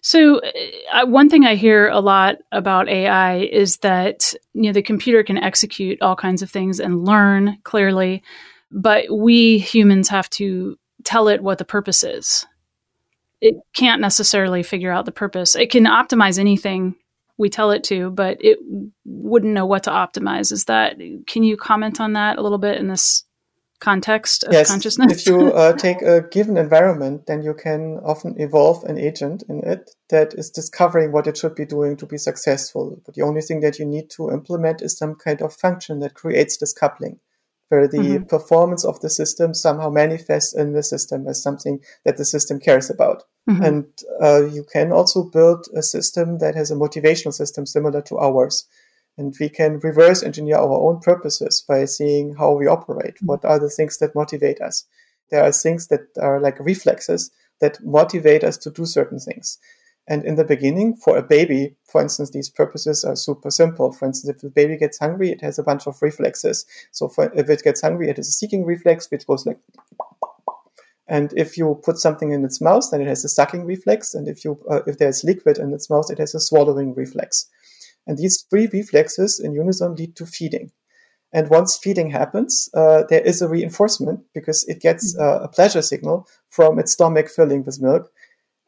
So, 0.03 0.41
uh, 0.93 1.07
one 1.07 1.29
thing 1.29 1.45
I 1.45 1.57
hear 1.57 1.89
a 1.89 2.01
lot 2.01 2.37
about 2.53 2.89
AI 2.89 3.41
is 3.41 3.79
that 3.79 4.33
you 4.55 4.63
know 4.63 4.73
the 4.73 4.83
computer 4.83 5.23
can 5.23 5.37
execute 5.37 6.01
all 6.01 6.17
kinds 6.17 6.43
of 6.43 6.51
things 6.51 6.81
and 6.81 7.05
learn 7.05 7.59
clearly, 7.65 8.23
but 8.71 9.05
we 9.11 9.59
humans 9.59 10.09
have 10.09 10.31
to 10.31 10.79
tell 11.05 11.29
it 11.29 11.43
what 11.43 11.59
the 11.59 11.65
purpose 11.67 12.03
is. 12.03 12.47
It 13.43 13.57
can't 13.75 14.01
necessarily 14.01 14.63
figure 14.63 14.93
out 14.93 15.05
the 15.05 15.13
purpose. 15.13 15.55
It 15.55 15.71
can 15.71 15.85
optimize 15.85 16.39
anything 16.39 16.95
we 17.37 17.49
tell 17.49 17.71
it 17.71 17.85
to, 17.85 18.11
but 18.11 18.37
it 18.45 18.59
wouldn't 19.05 19.55
know 19.55 19.67
what 19.67 19.83
to 19.85 19.91
optimize. 19.91 20.53
Is 20.53 20.65
that? 20.67 20.97
Can 21.27 21.43
you 21.43 21.57
comment 21.57 22.01
on 22.01 22.15
that 22.15 22.39
a 22.39 22.43
little 22.43 22.59
bit 22.59 22.79
in 22.79 22.89
this 22.89 23.25
context 23.81 24.45
of 24.45 24.53
yes, 24.53 24.71
consciousness? 24.71 25.13
if 25.13 25.27
you 25.27 25.53
uh, 25.53 25.73
take 25.77 26.03
a 26.03 26.23
given 26.31 26.57
environment, 26.57 27.27
then 27.27 27.43
you 27.43 27.55
can 27.55 27.99
often 28.05 28.35
evolve 28.39 28.85
an 28.85 28.99
agent 28.99 29.43
in 29.49 29.61
it 29.65 29.91
that 30.11 30.35
is 30.35 30.51
discovering 30.51 31.13
what 31.13 31.27
it 31.27 31.37
should 31.37 31.55
be 31.55 31.65
doing 31.65 31.97
to 31.97 32.07
be 32.07 32.19
successful. 32.19 33.01
But 33.05 33.15
the 33.15 33.23
only 33.23 33.41
thing 33.41 33.61
that 33.61 33.79
you 33.79 33.87
need 33.87 34.11
to 34.11 34.31
implement 34.31 34.83
is 34.83 34.97
some 34.97 35.15
kind 35.15 35.43
of 35.43 35.53
function 35.53 36.01
that 36.01 36.15
creates 36.15 36.59
this 36.59 36.73
coupling. 36.73 37.19
where 37.71 37.87
the 37.87 37.99
mm-hmm. 37.99 38.25
performance 38.25 38.85
of 38.85 38.99
the 39.01 39.09
system 39.09 39.55
somehow 39.55 39.89
manifests 39.89 40.55
in 40.55 40.73
the 40.73 40.83
system 40.83 41.29
as 41.29 41.41
something 41.41 41.79
that 42.05 42.17
the 42.17 42.25
system 42.25 42.59
cares 42.59 42.91
about. 42.91 43.23
Mm-hmm. 43.49 43.63
And 43.63 43.85
uh, 44.21 44.45
you 44.45 44.65
can 44.73 44.91
also 44.93 45.23
build 45.23 45.69
a 45.75 45.83
system 45.83 46.39
that 46.39 46.57
has 46.57 46.71
a 46.71 46.75
motivational 46.75 47.33
system 47.33 47.67
similar 47.67 48.03
to 48.03 48.19
ours. 48.19 48.67
And 49.19 49.35
we 49.41 49.49
can 49.49 49.81
reverse 49.81 50.23
engineer 50.23 50.57
our 50.57 50.81
own 50.81 51.01
purposes 51.01 51.65
by 51.69 51.85
seeing 51.85 52.35
how 52.37 52.53
we 52.53 52.67
operate. 52.67 53.17
Mm-hmm. 53.17 53.27
What 53.27 53.45
are 53.45 53.59
the 53.59 53.69
things 53.69 53.99
that 53.99 54.15
motivate 54.15 54.61
us? 54.61 54.85
There 55.31 55.43
are 55.45 55.53
things 55.53 55.89
that 55.89 56.07
are 56.21 56.41
like 56.41 56.59
reflexes 56.59 57.31
that 57.61 57.83
motivate 57.85 58.45
us 58.45 58.57
to 58.59 58.71
do 58.71 58.87
certain 58.87 59.19
things. 59.19 59.59
And 60.09 60.25
in 60.25 60.35
the 60.35 60.45
beginning, 60.45 60.97
for 60.97 61.17
a 61.17 61.23
baby, 61.23 61.77
for 61.85 62.03
instance, 62.03 62.31
these 62.31 62.49
purposes 62.49 63.05
are 63.05 63.15
super 63.15 63.51
simple. 63.51 63.93
For 63.93 64.07
instance, 64.07 64.35
if 64.35 64.43
the 64.43 64.51
baby 64.51 64.77
gets 64.77 64.99
hungry, 64.99 65.31
it 65.31 65.41
has 65.41 65.59
a 65.59 65.63
bunch 65.63 65.87
of 65.87 66.03
reflexes. 66.03 66.65
So 66.91 67.09
for, 67.09 67.31
if 67.35 67.49
it 67.49 67.63
gets 67.63 67.83
hungry, 67.83 68.09
it 68.09 68.17
has 68.17 68.29
a 68.29 68.33
seeking 68.33 68.65
reflex, 68.65 69.09
which 69.11 69.27
goes 69.27 69.47
like, 69.47 69.59
and 71.07 71.33
if 71.37 71.57
you 71.57 71.81
put 71.85 71.99
something 71.99 72.33
in 72.33 72.45
its 72.45 72.61
mouth, 72.61 72.89
then 72.91 73.01
it 73.01 73.07
has 73.09 73.25
a 73.25 73.29
sucking 73.29 73.67
reflex. 73.67 74.15
And 74.15 74.27
if 74.27 74.45
you, 74.45 74.59
uh, 74.71 74.81
if 74.87 74.99
there's 74.99 75.23
liquid 75.23 75.59
in 75.59 75.73
its 75.73 75.91
mouth, 75.91 76.11
it 76.11 76.19
has 76.19 76.35
a 76.35 76.41
swallowing 76.41 76.95
reflex. 76.95 77.47
And 78.07 78.19
these 78.19 78.45
three 78.49 78.69
reflexes 78.73 79.41
in 79.41 79.53
unison 79.53 79.95
lead 79.95 80.17
to 80.17 80.27
feeding. 80.27 80.71
And 81.33 81.49
once 81.49 81.79
feeding 81.81 82.11
happens, 82.11 82.69
uh, 82.75 83.05
there 83.09 83.21
is 83.21 83.41
a 83.41 83.49
reinforcement 83.49 84.21
because 84.35 84.65
it 84.69 84.81
gets 84.81 85.17
uh, 85.19 85.41
a 85.43 85.49
pleasure 85.49 85.83
signal 85.83 86.27
from 86.49 86.79
its 86.79 86.93
stomach 86.93 87.29
filling 87.29 87.65
with 87.65 87.81
milk 87.81 88.11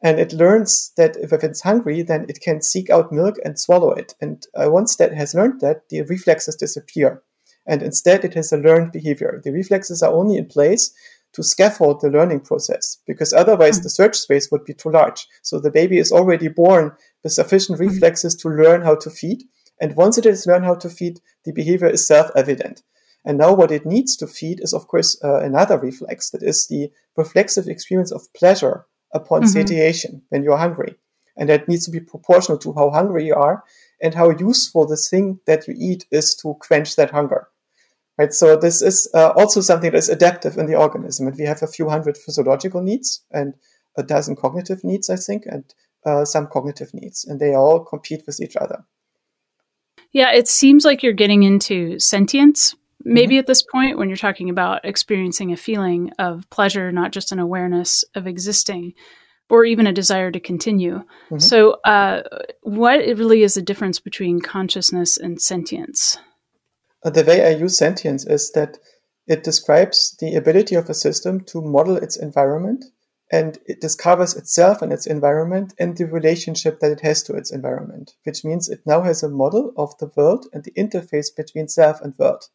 and 0.03 0.19
it 0.19 0.33
learns 0.33 0.91
that 0.97 1.15
if, 1.15 1.31
if 1.31 1.43
it's 1.45 1.61
hungry, 1.61 2.03
then 2.03 2.25
it 2.27 2.41
can 2.41 2.61
seek 2.61 2.89
out 2.89 3.13
milk 3.13 3.37
and 3.45 3.57
swallow 3.57 3.91
it. 3.91 4.13
And 4.19 4.45
uh, 4.53 4.69
once 4.69 4.97
that 4.97 5.13
has 5.13 5.33
learned 5.33 5.61
that, 5.61 5.87
the 5.89 6.01
reflexes 6.01 6.57
disappear. 6.57 7.23
And 7.65 7.81
instead, 7.81 8.25
it 8.25 8.33
has 8.33 8.51
a 8.51 8.57
learned 8.57 8.91
behavior. 8.91 9.39
The 9.41 9.53
reflexes 9.53 10.03
are 10.03 10.11
only 10.11 10.35
in 10.35 10.47
place 10.47 10.93
to 11.33 11.43
scaffold 11.43 12.01
the 12.01 12.09
learning 12.09 12.39
process 12.41 12.99
because 13.07 13.33
otherwise 13.33 13.77
mm-hmm. 13.77 13.83
the 13.83 13.89
search 13.89 14.15
space 14.17 14.49
would 14.51 14.63
be 14.65 14.73
too 14.73 14.91
large. 14.91 15.27
So 15.41 15.59
the 15.59 15.71
baby 15.71 15.97
is 15.97 16.11
already 16.11 16.47
born 16.47 16.91
with 17.23 17.33
sufficient 17.33 17.79
mm-hmm. 17.79 17.89
reflexes 17.89 18.35
to 18.37 18.49
learn 18.49 18.81
how 18.81 18.95
to 18.95 19.09
feed. 19.09 19.43
And 19.81 19.95
once 19.95 20.17
it 20.17 20.25
has 20.25 20.45
learned 20.45 20.65
how 20.65 20.75
to 20.75 20.89
feed, 20.89 21.19
the 21.45 21.51
behavior 21.51 21.89
is 21.89 22.07
self 22.07 22.29
evident. 22.35 22.83
And 23.25 23.37
now 23.37 23.53
what 23.53 23.71
it 23.71 23.85
needs 23.85 24.15
to 24.17 24.27
feed 24.27 24.59
is, 24.61 24.73
of 24.73 24.87
course, 24.87 25.17
uh, 25.23 25.39
another 25.39 25.77
reflex 25.77 26.29
that 26.31 26.43
is 26.43 26.67
the 26.67 26.91
reflexive 27.15 27.67
experience 27.67 28.11
of 28.11 28.31
pleasure 28.33 28.85
upon 29.13 29.41
mm-hmm. 29.41 29.49
satiation 29.49 30.21
when 30.29 30.43
you're 30.43 30.57
hungry. 30.57 30.95
And 31.35 31.49
that 31.49 31.67
needs 31.67 31.85
to 31.85 31.91
be 31.91 31.99
proportional 31.99 32.59
to 32.59 32.73
how 32.73 32.91
hungry 32.91 33.25
you 33.25 33.33
are 33.33 33.63
and 34.01 34.13
how 34.13 34.29
useful 34.29 34.85
the 34.85 34.97
thing 34.97 35.39
that 35.47 35.67
you 35.67 35.73
eat 35.77 36.05
is 36.11 36.35
to 36.35 36.55
quench 36.59 36.95
that 36.97 37.11
hunger. 37.11 37.47
Right. 38.17 38.31
So 38.31 38.55
this 38.55 38.81
is 38.81 39.09
uh, 39.15 39.29
also 39.35 39.61
something 39.61 39.91
that's 39.91 40.09
adaptive 40.09 40.57
in 40.57 40.67
the 40.67 40.75
organism. 40.75 41.27
And 41.27 41.35
we 41.35 41.45
have 41.45 41.63
a 41.63 41.67
few 41.67 41.89
hundred 41.89 42.15
physiological 42.17 42.81
needs 42.81 43.23
and 43.31 43.55
a 43.97 44.03
dozen 44.03 44.35
cognitive 44.35 44.83
needs, 44.83 45.09
I 45.09 45.15
think, 45.15 45.45
and 45.47 45.63
uh, 46.05 46.25
some 46.25 46.47
cognitive 46.47 46.93
needs, 46.93 47.25
and 47.25 47.39
they 47.39 47.55
all 47.55 47.79
compete 47.79 48.23
with 48.27 48.39
each 48.41 48.55
other. 48.55 48.85
Yeah, 50.11 50.31
it 50.31 50.47
seems 50.47 50.85
like 50.85 51.01
you're 51.01 51.13
getting 51.13 51.43
into 51.43 51.97
sentience 51.97 52.75
maybe 53.03 53.35
mm-hmm. 53.35 53.39
at 53.39 53.47
this 53.47 53.61
point 53.61 53.97
when 53.97 54.09
you're 54.09 54.17
talking 54.17 54.49
about 54.49 54.85
experiencing 54.85 55.51
a 55.51 55.57
feeling 55.57 56.11
of 56.19 56.49
pleasure, 56.49 56.91
not 56.91 57.11
just 57.11 57.31
an 57.31 57.39
awareness 57.39 58.03
of 58.15 58.27
existing 58.27 58.93
or 59.49 59.65
even 59.65 59.87
a 59.87 59.93
desire 59.93 60.31
to 60.31 60.39
continue. 60.39 60.95
Mm-hmm. 60.95 61.39
So, 61.39 61.71
uh, 61.85 62.21
what 62.61 62.99
really 62.99 63.43
is 63.43 63.55
the 63.55 63.61
difference 63.61 63.99
between 63.99 64.39
consciousness 64.39 65.17
and 65.17 65.39
sentience? 65.41 66.17
The 67.03 67.23
way 67.23 67.45
I 67.45 67.49
use 67.49 67.77
sentience 67.77 68.25
is 68.25 68.51
that 68.51 68.77
it 69.27 69.43
describes 69.43 70.15
the 70.19 70.35
ability 70.35 70.75
of 70.75 70.89
a 70.89 70.93
system 70.93 71.41
to 71.45 71.61
model 71.61 71.97
its 71.97 72.17
environment 72.17 72.85
and 73.31 73.57
it 73.65 73.81
discovers 73.81 74.35
itself 74.35 74.81
and 74.81 74.93
its 74.93 75.07
environment 75.07 75.73
and 75.79 75.97
the 75.97 76.05
relationship 76.05 76.79
that 76.79 76.91
it 76.91 77.01
has 77.01 77.23
to 77.23 77.35
its 77.35 77.51
environment, 77.51 78.13
which 78.25 78.45
means 78.45 78.69
it 78.69 78.81
now 78.85 79.01
has 79.01 79.23
a 79.23 79.29
model 79.29 79.73
of 79.75 79.97
the 79.97 80.11
world 80.15 80.45
and 80.53 80.63
the 80.63 80.71
interface 80.71 81.35
between 81.35 81.67
self 81.67 81.99
and 82.01 82.13
world. 82.19 82.45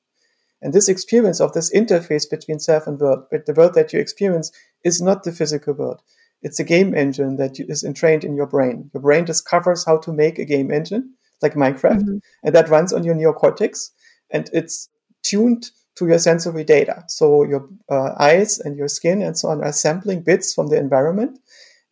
And 0.62 0.72
this 0.72 0.88
experience 0.88 1.40
of 1.40 1.52
this 1.52 1.74
interface 1.74 2.28
between 2.28 2.60
self 2.60 2.86
and 2.86 2.98
world, 2.98 3.24
the 3.30 3.54
world 3.54 3.74
that 3.74 3.92
you 3.92 3.98
experience 3.98 4.52
is 4.84 5.00
not 5.00 5.24
the 5.24 5.32
physical 5.32 5.74
world. 5.74 6.02
It's 6.42 6.60
a 6.60 6.64
game 6.64 6.94
engine 6.94 7.36
that 7.36 7.58
is 7.58 7.82
entrained 7.82 8.22
in 8.22 8.36
your 8.36 8.46
brain. 8.46 8.90
Your 8.94 9.02
brain 9.02 9.24
discovers 9.24 9.84
how 9.84 9.98
to 9.98 10.12
make 10.12 10.38
a 10.38 10.44
game 10.44 10.70
engine, 10.70 11.14
like 11.42 11.54
Minecraft, 11.54 12.02
mm-hmm. 12.02 12.18
and 12.44 12.54
that 12.54 12.68
runs 12.68 12.92
on 12.92 13.02
your 13.02 13.14
neocortex, 13.14 13.90
and 14.30 14.50
it's 14.52 14.88
tuned 15.22 15.70
to 15.96 16.06
your 16.06 16.18
sensory 16.18 16.64
data. 16.64 17.02
So 17.08 17.42
your 17.44 17.68
uh, 17.90 18.14
eyes 18.18 18.58
and 18.58 18.76
your 18.76 18.88
skin 18.88 19.20
and 19.20 19.36
so 19.36 19.48
on 19.48 19.64
are 19.64 19.72
sampling 19.72 20.22
bits 20.22 20.54
from 20.54 20.68
the 20.68 20.78
environment, 20.78 21.38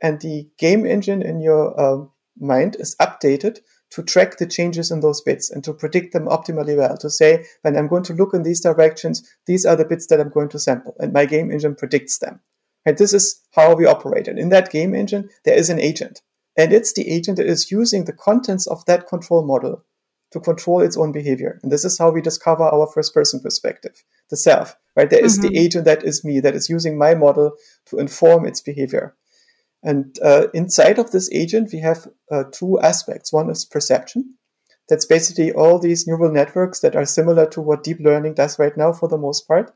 and 0.02 0.20
the 0.20 0.48
game 0.58 0.86
engine 0.86 1.22
in 1.22 1.40
your 1.40 1.78
uh, 1.80 2.04
mind 2.38 2.76
is 2.78 2.94
updated 3.00 3.58
to 3.90 4.02
track 4.02 4.38
the 4.38 4.46
changes 4.46 4.90
in 4.90 5.00
those 5.00 5.20
bits 5.20 5.50
and 5.50 5.62
to 5.64 5.72
predict 5.72 6.12
them 6.12 6.26
optimally 6.26 6.76
well. 6.76 6.96
To 6.98 7.08
say, 7.08 7.44
when 7.62 7.76
I'm 7.76 7.88
going 7.88 8.02
to 8.04 8.14
look 8.14 8.34
in 8.34 8.42
these 8.42 8.60
directions, 8.60 9.28
these 9.46 9.64
are 9.64 9.76
the 9.76 9.84
bits 9.84 10.06
that 10.08 10.20
I'm 10.20 10.30
going 10.30 10.50
to 10.50 10.58
sample, 10.58 10.94
and 10.98 11.12
my 11.12 11.26
game 11.26 11.50
engine 11.50 11.74
predicts 11.74 12.18
them. 12.18 12.40
And 12.84 12.98
this 12.98 13.12
is 13.12 13.40
how 13.52 13.74
we 13.74 13.86
operate. 13.86 14.28
And 14.28 14.38
in 14.38 14.50
that 14.50 14.70
game 14.70 14.94
engine, 14.94 15.28
there 15.44 15.56
is 15.56 15.70
an 15.70 15.80
agent. 15.80 16.22
And 16.56 16.72
it's 16.72 16.92
the 16.92 17.10
agent 17.10 17.36
that 17.38 17.46
is 17.46 17.70
using 17.70 18.04
the 18.04 18.12
contents 18.12 18.66
of 18.66 18.84
that 18.86 19.08
control 19.08 19.44
model 19.44 19.84
to 20.32 20.40
control 20.40 20.80
its 20.80 20.96
own 20.96 21.12
behavior. 21.12 21.60
And 21.62 21.70
this 21.70 21.84
is 21.84 21.98
how 21.98 22.10
we 22.10 22.20
discover 22.20 22.64
our 22.64 22.86
first 22.86 23.14
person 23.14 23.40
perspective, 23.40 24.02
the 24.30 24.36
self, 24.36 24.76
right? 24.96 25.08
There 25.08 25.24
is 25.24 25.38
mm-hmm. 25.38 25.48
the 25.48 25.58
agent 25.58 25.84
that 25.84 26.04
is 26.04 26.24
me, 26.24 26.40
that 26.40 26.54
is 26.54 26.68
using 26.68 26.98
my 26.98 27.14
model 27.14 27.52
to 27.86 27.98
inform 27.98 28.46
its 28.46 28.60
behavior. 28.60 29.14
And 29.82 30.18
uh, 30.22 30.48
inside 30.52 30.98
of 30.98 31.12
this 31.12 31.30
agent, 31.32 31.70
we 31.72 31.78
have 31.80 32.08
uh, 32.30 32.44
two 32.52 32.80
aspects. 32.80 33.32
One 33.32 33.50
is 33.50 33.64
perception. 33.64 34.34
That's 34.88 35.06
basically 35.06 35.52
all 35.52 35.78
these 35.78 36.06
neural 36.06 36.32
networks 36.32 36.80
that 36.80 36.96
are 36.96 37.04
similar 37.04 37.46
to 37.50 37.60
what 37.60 37.84
deep 37.84 37.98
learning 38.00 38.34
does 38.34 38.58
right 38.58 38.76
now 38.76 38.92
for 38.92 39.08
the 39.08 39.18
most 39.18 39.46
part. 39.46 39.72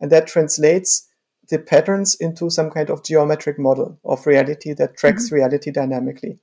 And 0.00 0.10
that 0.12 0.26
translates 0.26 1.08
the 1.50 1.58
patterns 1.58 2.14
into 2.14 2.48
some 2.48 2.70
kind 2.70 2.90
of 2.90 3.04
geometric 3.04 3.58
model 3.58 3.98
of 4.04 4.26
reality 4.26 4.72
that 4.74 4.96
tracks 4.96 5.26
mm-hmm. 5.26 5.36
reality 5.36 5.70
dynamically. 5.70 6.38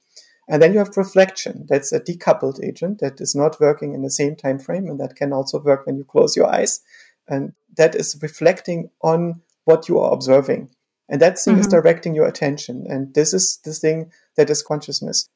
And 0.48 0.62
then 0.62 0.72
you 0.72 0.80
have 0.80 0.96
reflection. 0.96 1.66
That's 1.68 1.92
a 1.92 2.00
decoupled 2.00 2.64
agent 2.64 3.00
that 3.00 3.20
is 3.20 3.36
not 3.36 3.60
working 3.60 3.94
in 3.94 4.02
the 4.02 4.10
same 4.10 4.36
time 4.36 4.60
frame 4.60 4.88
and 4.88 5.00
that 5.00 5.16
can 5.16 5.34
also 5.34 5.60
work 5.60 5.86
when 5.86 5.98
you 5.98 6.06
close 6.06 6.38
your 6.38 6.48
eyes. 6.48 6.80
And 7.28 7.54
that 7.76 7.96
is 7.96 8.18
reflecting 8.22 8.90
on 9.02 9.42
what 9.66 9.90
you 9.90 10.00
are 10.00 10.14
observing. 10.14 10.70
And 11.10 11.22
that 11.22 11.38
thing 11.38 11.56
mm-hmm. 11.56 11.62
is 11.62 11.68
directing 11.68 12.16
your 12.16 12.28
attention. 12.28 12.86
And 12.88 13.14
this 13.14 13.34
is 13.34 13.60
the 13.64 13.74
thing 13.74 14.12
that 14.36 14.50
is 14.50 14.64
consciousness. 14.64 15.28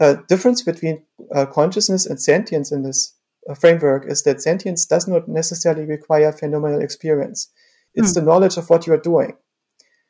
A 0.00 0.18
difference 0.28 0.62
between 0.62 1.02
uh, 1.34 1.46
consciousness 1.46 2.06
and 2.06 2.20
sentience 2.20 2.70
in 2.70 2.82
this 2.82 3.14
uh, 3.48 3.54
framework 3.54 4.06
is 4.06 4.22
that 4.22 4.42
sentience 4.42 4.86
does 4.86 5.08
not 5.08 5.28
necessarily 5.28 5.84
require 5.84 6.32
phenomenal 6.32 6.80
experience. 6.80 7.50
It's 7.94 8.12
mm. 8.12 8.14
the 8.14 8.22
knowledge 8.22 8.56
of 8.58 8.68
what 8.70 8.86
you 8.86 8.92
are 8.92 9.00
doing. 9.00 9.36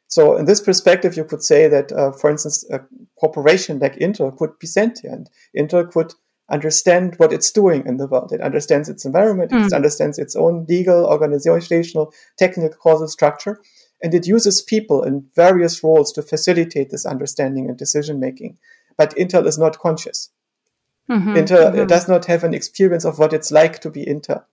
So, 0.09 0.37
in 0.37 0.47
this 0.47 0.61
perspective, 0.61 1.17
you 1.17 1.25
could 1.25 1.43
say 1.43 1.69
that, 1.69 1.93
uh, 1.93 2.13
for 2.13 2.31
instance, 2.31 2.65
a 2.71 2.81
corporation 3.21 3.79
like 3.79 3.97
Intel 3.97 4.37
could 4.37 4.59
be 4.59 4.67
sentient. 4.67 5.29
Intel 5.57 5.91
could 5.91 6.15
understand 6.51 7.15
what 7.19 7.33
it's 7.33 7.51
doing 7.51 7.87
in 7.87 7.99
the 7.99 8.07
world. 8.07 8.33
It 8.33 8.41
understands 8.41 8.89
its 8.89 9.05
environment, 9.05 9.51
mm. 9.51 9.67
it 9.67 9.69
hmm. 9.69 9.75
understands 9.75 10.19
its 10.19 10.35
own 10.35 10.65
legal, 10.67 11.05
organizational, 11.05 12.13
technical 12.39 12.79
causal 12.79 13.07
structure, 13.09 13.61
and 14.03 14.15
it 14.15 14.27
uses 14.27 14.63
people 14.63 15.03
in 15.03 15.27
various 15.37 15.85
roles 15.85 16.11
to 16.13 16.23
facilitate 16.23 16.89
this 16.89 17.05
understanding 17.05 17.69
and 17.69 17.77
decision 17.77 18.19
making. 18.19 18.57
But 18.97 19.15
Intel 19.17 19.47
is 19.47 19.59
not 19.59 19.79
conscious. 19.79 20.31
Mm-hmm, 21.11 21.35
Intel 21.35 21.73
mm-hmm. 21.73 21.87
does 21.87 22.09
not 22.09 22.25
have 22.27 22.45
an 22.45 22.55
experience 22.55 23.05
of 23.05 23.19
what 23.19 23.35
it's 23.35 23.51
like 23.51 23.81
to 23.81 23.91
be 23.91 24.07
Intel. 24.07 24.45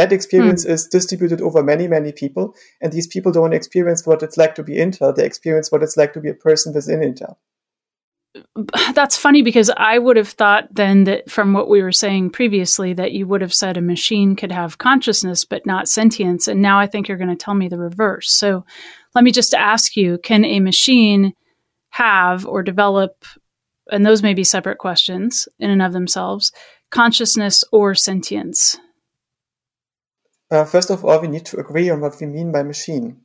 That 0.00 0.12
experience 0.12 0.64
mm. 0.64 0.70
is 0.70 0.86
distributed 0.86 1.42
over 1.42 1.62
many, 1.62 1.86
many 1.86 2.10
people, 2.10 2.54
and 2.80 2.90
these 2.90 3.06
people 3.06 3.32
don't 3.32 3.52
experience 3.52 4.06
what 4.06 4.22
it's 4.22 4.38
like 4.38 4.54
to 4.54 4.62
be 4.62 4.76
Intel. 4.76 5.14
They 5.14 5.26
experience 5.26 5.70
what 5.70 5.82
it's 5.82 5.96
like 5.96 6.14
to 6.14 6.20
be 6.20 6.30
a 6.30 6.34
person 6.34 6.72
within 6.72 7.00
Intel 7.00 7.36
that's 8.94 9.16
funny 9.16 9.42
because 9.42 9.70
I 9.76 9.98
would 9.98 10.16
have 10.16 10.28
thought 10.28 10.68
then 10.70 11.04
that 11.04 11.30
from 11.30 11.52
what 11.52 11.68
we 11.68 11.82
were 11.82 11.92
saying 11.92 12.30
previously 12.30 12.92
that 12.94 13.12
you 13.12 13.26
would 13.26 13.40
have 13.40 13.54
said 13.54 13.76
a 13.76 13.82
machine 13.82 14.36
could 14.36 14.52
have 14.52 14.78
consciousness 14.78 15.44
but 15.44 15.66
not 15.66 15.88
sentience 15.88 16.48
and 16.48 16.62
now 16.62 16.78
I 16.78 16.86
think 16.86 17.08
you're 17.08 17.18
going 17.18 17.30
to 17.30 17.36
tell 17.36 17.54
me 17.54 17.68
the 17.68 17.78
reverse. 17.78 18.30
So 18.30 18.64
let 19.14 19.24
me 19.24 19.32
just 19.32 19.54
ask 19.54 19.96
you, 19.96 20.18
can 20.18 20.44
a 20.44 20.60
machine 20.60 21.34
have 21.90 22.46
or 22.46 22.62
develop 22.62 23.24
and 23.90 24.06
those 24.06 24.22
may 24.22 24.34
be 24.34 24.44
separate 24.44 24.78
questions 24.78 25.48
in 25.58 25.68
and 25.68 25.82
of 25.82 25.92
themselves, 25.92 26.52
consciousness 26.90 27.64
or 27.72 27.94
sentience? 27.94 28.78
Uh, 30.50 30.64
first 30.64 30.90
of 30.90 31.04
all, 31.04 31.20
we 31.20 31.28
need 31.28 31.46
to 31.46 31.58
agree 31.58 31.90
on 31.90 32.00
what 32.00 32.16
we 32.20 32.26
mean 32.26 32.50
by 32.50 32.62
machine. 32.62 33.20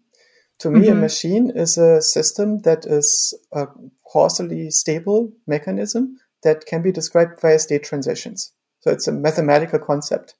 To 0.59 0.69
me, 0.69 0.87
mm-hmm. 0.87 0.97
a 0.97 1.01
machine 1.01 1.51
is 1.55 1.77
a 1.77 2.01
system 2.01 2.59
that 2.59 2.85
is 2.85 3.33
a 3.51 3.67
causally 4.07 4.69
stable 4.71 5.33
mechanism 5.47 6.17
that 6.43 6.65
can 6.65 6.81
be 6.81 6.91
described 6.91 7.41
via 7.41 7.59
state 7.59 7.83
transitions. 7.83 8.53
So 8.81 8.91
it's 8.91 9.07
a 9.07 9.11
mathematical 9.11 9.79
concept. 9.79 10.35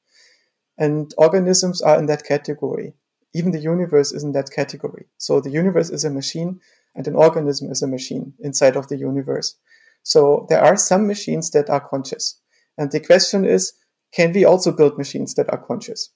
And 0.77 1.13
organisms 1.17 1.81
are 1.81 1.97
in 1.97 2.05
that 2.05 2.23
category. 2.23 2.93
even 3.35 3.51
the 3.51 3.59
universe 3.59 4.13
is 4.13 4.23
in 4.23 4.31
that 4.31 4.49
category. 4.49 5.07
So 5.17 5.41
the 5.41 5.51
universe 5.51 5.89
is 5.89 6.05
a 6.05 6.09
machine 6.09 6.61
and 6.95 7.05
an 7.05 7.15
organism 7.15 7.69
is 7.69 7.81
a 7.81 7.87
machine 7.87 8.33
inside 8.39 8.77
of 8.77 8.87
the 8.87 8.97
universe. 8.97 9.57
So 10.03 10.45
there 10.49 10.63
are 10.63 10.77
some 10.77 11.05
machines 11.05 11.51
that 11.51 11.69
are 11.69 11.85
conscious. 11.85 12.39
And 12.77 12.91
the 12.91 13.01
question 13.01 13.43
is, 13.43 13.73
can 14.13 14.31
we 14.31 14.45
also 14.45 14.71
build 14.71 14.97
machines 14.97 15.33
that 15.33 15.49
are 15.51 15.57
conscious? 15.57 16.11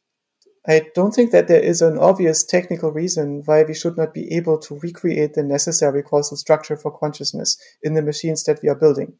I 0.67 0.87
don't 0.93 1.13
think 1.13 1.31
that 1.31 1.47
there 1.47 1.61
is 1.61 1.81
an 1.81 1.97
obvious 1.97 2.43
technical 2.43 2.91
reason 2.91 3.43
why 3.45 3.63
we 3.63 3.73
should 3.73 3.97
not 3.97 4.13
be 4.13 4.31
able 4.33 4.57
to 4.59 4.79
recreate 4.79 5.33
the 5.33 5.43
necessary 5.43 6.03
causal 6.03 6.37
structure 6.37 6.75
for 6.75 6.97
consciousness 6.97 7.57
in 7.81 7.93
the 7.93 8.01
machines 8.01 8.43
that 8.43 8.61
we 8.61 8.69
are 8.69 8.75
building. 8.75 9.13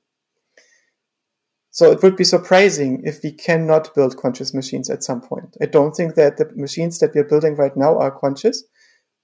So 1.72 1.91
it 1.91 2.03
would 2.03 2.17
be 2.17 2.24
surprising 2.24 3.03
if 3.05 3.24
we 3.24 3.31
cannot 3.31 3.96
build 3.96 4.17
conscious 4.17 4.53
machines 4.53 4.89
at 4.89 5.03
some 5.03 5.22
point. 5.22 5.55
I 5.62 5.65
don't 5.65 5.96
think 5.96 6.15
that 6.15 6.38
the 6.38 6.51
machines 6.55 7.00
that 7.00 7.13
we 7.13 7.22
are 7.22 7.29
building 7.31 7.55
right 7.55 7.75
now 7.77 7.98
are 7.98 8.12
conscious, 8.12 8.63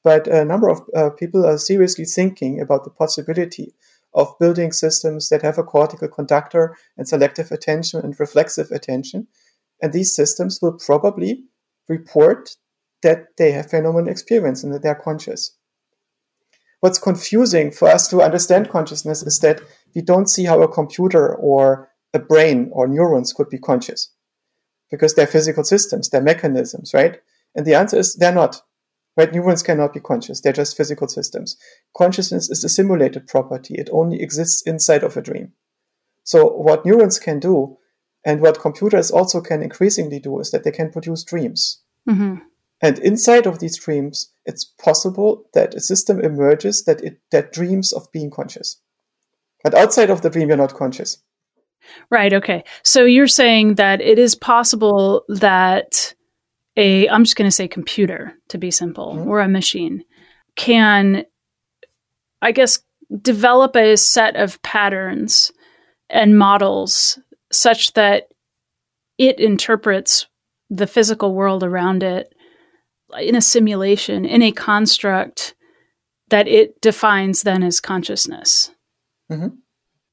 but 0.04 0.28
a 0.28 0.46
number 0.46 0.70
of 0.70 0.82
uh, 0.96 1.10
people 1.10 1.46
are 1.46 1.58
seriously 1.58 2.06
thinking 2.06 2.62
about 2.62 2.84
the 2.84 2.92
possibility 2.92 3.74
of 4.14 4.38
building 4.40 4.72
systems 4.72 5.28
that 5.30 5.42
have 5.42 5.58
a 5.58 5.64
cortical 5.64 6.08
conductor 6.08 6.78
and 6.98 7.08
selective 7.08 7.52
attention 7.52 8.00
and 8.02 8.18
reflexive 8.20 8.72
attention. 8.72 9.28
And 9.82 9.92
these 9.92 10.16
systems 10.16 10.60
will 10.62 10.78
probably 10.78 11.44
report 11.88 12.56
that 13.04 13.28
they 13.38 13.52
have 13.52 13.70
phenomenal 13.70 14.10
experience 14.10 14.64
and 14.64 14.74
that 14.74 14.82
they're 14.82 14.96
conscious. 14.96 15.56
What's 16.80 17.00
confusing 17.00 17.72
for 17.72 17.88
us 17.88 18.08
to 18.10 18.22
understand 18.22 18.70
consciousness 18.70 19.24
is 19.24 19.40
that 19.40 19.62
we 19.96 20.02
don't 20.02 20.30
see 20.30 20.46
how 20.46 20.62
a 20.62 20.72
computer 20.72 21.36
or 21.36 21.90
a 22.14 22.20
brain 22.20 22.70
or 22.74 22.88
neurons 22.88 23.34
could 23.34 23.50
be 23.50 23.58
conscious 23.58 24.12
because 24.92 25.16
they're 25.16 25.28
physical 25.28 25.64
systems, 25.64 26.10
they're 26.10 26.22
mechanisms, 26.22 26.94
right? 26.94 27.20
And 27.56 27.66
the 27.66 27.76
answer 27.76 27.98
is 27.98 28.16
they're 28.16 28.32
not. 28.32 28.62
Right? 29.18 29.34
Neurons 29.34 29.64
cannot 29.64 29.94
be 29.94 30.02
conscious. 30.02 30.42
They're 30.42 30.52
just 30.52 30.76
physical 30.76 31.08
systems. 31.08 31.56
Consciousness 31.96 32.50
is 32.50 32.66
a 32.66 32.70
simulated 32.70 33.28
property. 33.28 33.76
It 33.76 33.90
only 33.94 34.22
exists 34.22 34.62
inside 34.66 35.04
of 35.04 35.16
a 35.16 35.22
dream. 35.22 35.54
So 36.26 36.50
what 36.50 36.86
neurons 36.86 37.18
can 37.18 37.40
do 37.40 37.78
and 38.26 38.42
what 38.42 38.60
computers 38.60 39.12
also 39.12 39.40
can 39.40 39.62
increasingly 39.62 40.20
do 40.20 40.40
is 40.40 40.52
that 40.52 40.64
they 40.64 40.72
can 40.72 40.92
produce 40.92 41.24
dreams. 41.24 41.82
Mm-hmm. 42.10 42.38
And 42.82 43.00
inside 43.00 43.46
of 43.46 43.60
these 43.60 43.80
dreams, 43.80 44.32
it's 44.46 44.66
possible 44.66 45.46
that 45.54 45.76
a 45.76 45.80
system 45.80 46.20
emerges 46.20 46.84
that 46.86 47.02
it 47.02 47.22
that 47.32 47.54
dreams 47.54 47.94
of 47.94 48.12
being 48.12 48.32
conscious. 48.32 48.82
But 49.64 49.74
outside 49.74 50.10
of 50.10 50.22
the 50.22 50.30
dream, 50.30 50.50
you're 50.50 50.58
not 50.58 50.74
conscious. 50.74 51.18
Right. 52.10 52.34
Okay. 52.34 52.64
So 52.84 53.06
you're 53.06 53.28
saying 53.28 53.76
that 53.76 54.02
it 54.02 54.20
is 54.20 54.36
possible 54.36 55.24
that 55.30 56.14
a, 56.76 57.08
I'm 57.08 57.24
just 57.24 57.36
going 57.36 57.48
to 57.48 57.56
say 57.56 57.68
computer 57.68 58.34
to 58.50 58.58
be 58.58 58.72
simple, 58.72 59.16
mm-hmm. 59.16 59.30
or 59.30 59.40
a 59.40 59.48
machine 59.48 60.04
can, 60.56 61.26
I 62.42 62.52
guess, 62.52 62.80
develop 63.22 63.76
a 63.76 63.96
set 63.98 64.36
of 64.36 64.62
patterns 64.62 65.52
and 66.10 66.38
models 66.38 67.20
such 67.56 67.94
that 67.94 68.28
it 69.18 69.40
interprets 69.40 70.28
the 70.70 70.88
physical 70.88 71.34
world 71.34 71.64
around 71.64 72.04
it 72.04 72.34
in 73.20 73.36
a 73.36 73.42
simulation, 73.42 74.26
in 74.26 74.42
a 74.42 74.52
construct 74.52 75.56
that 76.30 76.48
it 76.48 76.82
defines 76.82 77.44
then 77.44 77.64
as 77.64 77.80
consciousness. 77.80 78.72
Mm-hmm. 79.32 79.56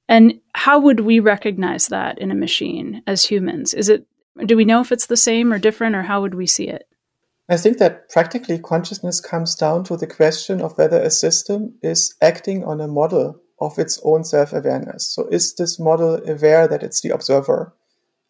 And 0.08 0.40
how 0.54 0.78
would 0.78 1.00
we 1.00 1.20
recognize 1.20 1.88
that 1.88 2.18
in 2.18 2.30
a 2.30 2.34
machine 2.34 3.02
as 3.06 3.24
humans? 3.24 3.72
Is 3.72 3.88
it 3.88 4.06
do 4.46 4.56
we 4.56 4.64
know 4.64 4.80
if 4.80 4.92
it's 4.92 5.06
the 5.06 5.16
same 5.16 5.52
or 5.52 5.58
different 5.58 5.94
or 5.94 6.02
how 6.02 6.22
would 6.22 6.34
we 6.34 6.46
see 6.46 6.68
it? 6.68 6.86
I 7.48 7.56
think 7.56 7.78
that 7.78 8.08
practically 8.08 8.58
consciousness 8.58 9.20
comes 9.20 9.54
down 9.54 9.84
to 9.84 9.96
the 9.96 10.06
question 10.06 10.60
of 10.60 10.76
whether 10.78 11.00
a 11.00 11.10
system 11.10 11.74
is 11.82 12.14
acting 12.22 12.64
on 12.64 12.80
a 12.80 12.88
model 12.88 13.40
of 13.62 13.78
its 13.78 14.00
own 14.04 14.24
self-awareness. 14.24 15.06
So 15.14 15.26
is 15.28 15.54
this 15.54 15.78
model 15.78 16.16
aware 16.28 16.68
that 16.68 16.82
it's 16.82 17.00
the 17.00 17.10
observer? 17.10 17.74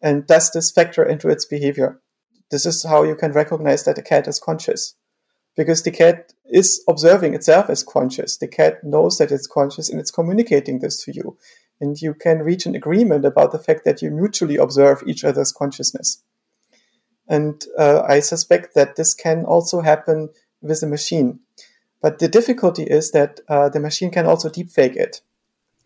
And 0.01 0.27
does 0.27 0.51
this 0.51 0.71
factor 0.71 1.03
into 1.03 1.29
its 1.29 1.45
behavior? 1.45 1.99
This 2.51 2.65
is 2.65 2.83
how 2.83 3.03
you 3.03 3.15
can 3.15 3.31
recognize 3.31 3.83
that 3.85 3.97
a 3.97 4.01
cat 4.01 4.27
is 4.27 4.39
conscious. 4.39 4.95
Because 5.55 5.83
the 5.83 5.91
cat 5.91 6.33
is 6.45 6.83
observing 6.87 7.33
itself 7.35 7.69
as 7.69 7.83
conscious. 7.83 8.37
The 8.37 8.47
cat 8.47 8.83
knows 8.83 9.17
that 9.17 9.31
it's 9.31 9.47
conscious 9.47 9.89
and 9.89 9.99
it's 9.99 10.11
communicating 10.11 10.79
this 10.79 11.03
to 11.03 11.13
you 11.13 11.37
and 11.83 12.01
you 12.01 12.13
can 12.13 12.39
reach 12.39 12.65
an 12.65 12.75
agreement 12.75 13.25
about 13.25 13.51
the 13.51 13.59
fact 13.59 13.83
that 13.85 14.01
you 14.01 14.09
mutually 14.09 14.55
observe 14.55 15.03
each 15.05 15.23
other's 15.23 15.51
consciousness. 15.51 16.23
And 17.27 17.63
uh, 17.77 18.03
I 18.07 18.19
suspect 18.19 18.73
that 18.75 18.95
this 18.95 19.13
can 19.13 19.43
also 19.45 19.81
happen 19.81 20.29
with 20.61 20.81
a 20.83 20.87
machine. 20.87 21.39
But 22.03 22.19
the 22.19 22.27
difficulty 22.27 22.83
is 22.83 23.11
that 23.11 23.39
uh, 23.49 23.69
the 23.69 23.79
machine 23.79 24.11
can 24.11 24.27
also 24.27 24.49
deepfake 24.49 24.95
it. 24.95 25.21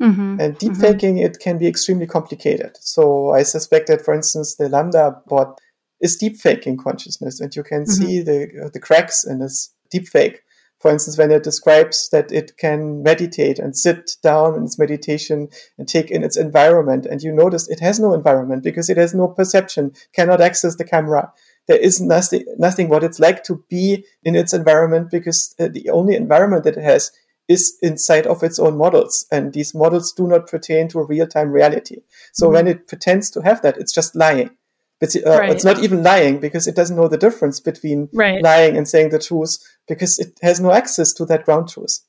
Mm-hmm. 0.01 0.41
And 0.41 0.55
mm-hmm. 0.55 0.57
deepfaking 0.57 1.15
mm-hmm. 1.15 1.25
it 1.25 1.39
can 1.39 1.57
be 1.57 1.67
extremely 1.67 2.07
complicated. 2.07 2.75
So 2.81 3.29
I 3.29 3.43
suspect 3.43 3.87
that, 3.87 4.03
for 4.03 4.13
instance, 4.13 4.55
the 4.55 4.65
LaMDA 4.65 5.25
bot 5.27 5.61
is 6.01 6.17
deepfaking 6.17 6.77
consciousness, 6.77 7.39
and 7.39 7.55
you 7.55 7.63
can 7.63 7.83
mm-hmm. 7.83 7.91
see 7.91 8.21
the 8.21 8.69
the 8.73 8.79
cracks 8.79 9.25
in 9.25 9.39
this 9.39 9.73
deepfake 9.93 10.39
for 10.79 10.91
instance, 10.91 11.17
when 11.17 11.31
it 11.31 11.43
describes 11.43 12.09
that 12.09 12.31
it 12.31 12.57
can 12.57 13.01
meditate 13.01 13.57
and 13.57 13.75
sit 13.75 14.15
down 14.21 14.55
in 14.55 14.63
its 14.63 14.77
meditation 14.77 15.47
and 15.77 15.87
take 15.87 16.11
in 16.11 16.23
its 16.23 16.37
environment, 16.37 17.07
and 17.07 17.21
you 17.23 17.31
notice 17.31 17.67
it 17.67 17.79
has 17.79 17.99
no 17.99 18.13
environment 18.13 18.63
because 18.63 18.89
it 18.89 18.97
has 18.97 19.13
no 19.13 19.27
perception, 19.27 19.91
cannot 20.13 20.39
access 20.39 20.75
the 20.75 20.83
camera. 20.83 21.31
There 21.67 21.77
is 21.77 21.99
nothing, 21.99 22.45
nothing 22.57 22.89
what 22.89 23.03
it's 23.03 23.19
like 23.19 23.43
to 23.45 23.63
be 23.69 24.05
in 24.23 24.35
its 24.35 24.53
environment 24.53 25.11
because 25.11 25.53
uh, 25.59 25.67
the 25.67 25.89
only 25.89 26.15
environment 26.15 26.63
that 26.63 26.77
it 26.77 26.83
has 26.83 27.11
is 27.47 27.77
inside 27.81 28.27
of 28.27 28.43
its 28.43 28.59
own 28.59 28.77
models. 28.77 29.25
And 29.31 29.53
these 29.53 29.73
models 29.73 30.13
do 30.13 30.27
not 30.27 30.47
pertain 30.47 30.87
to 30.89 30.99
a 30.99 31.05
real 31.05 31.27
time 31.27 31.51
reality. 31.51 31.97
So 32.33 32.45
mm-hmm. 32.45 32.53
when 32.53 32.67
it 32.67 32.87
pretends 32.87 33.29
to 33.31 33.41
have 33.41 33.61
that, 33.61 33.77
it's 33.77 33.93
just 33.93 34.15
lying. 34.15 34.51
But 34.99 35.15
uh, 35.15 35.39
right. 35.39 35.49
it's 35.51 35.63
not 35.63 35.83
even 35.83 36.01
lying 36.01 36.39
because 36.39 36.67
it 36.67 36.75
doesn't 36.75 36.95
know 36.95 37.07
the 37.07 37.17
difference 37.17 37.59
between 37.59 38.09
right. 38.13 38.41
lying 38.41 38.75
and 38.75 38.87
saying 38.87 39.09
the 39.09 39.19
truth 39.19 39.57
because 39.87 40.17
it 40.17 40.39
has 40.41 40.59
no 40.59 40.71
access 40.71 41.13
to 41.13 41.25
that 41.25 41.45
ground 41.45 41.69
truth. 41.69 41.99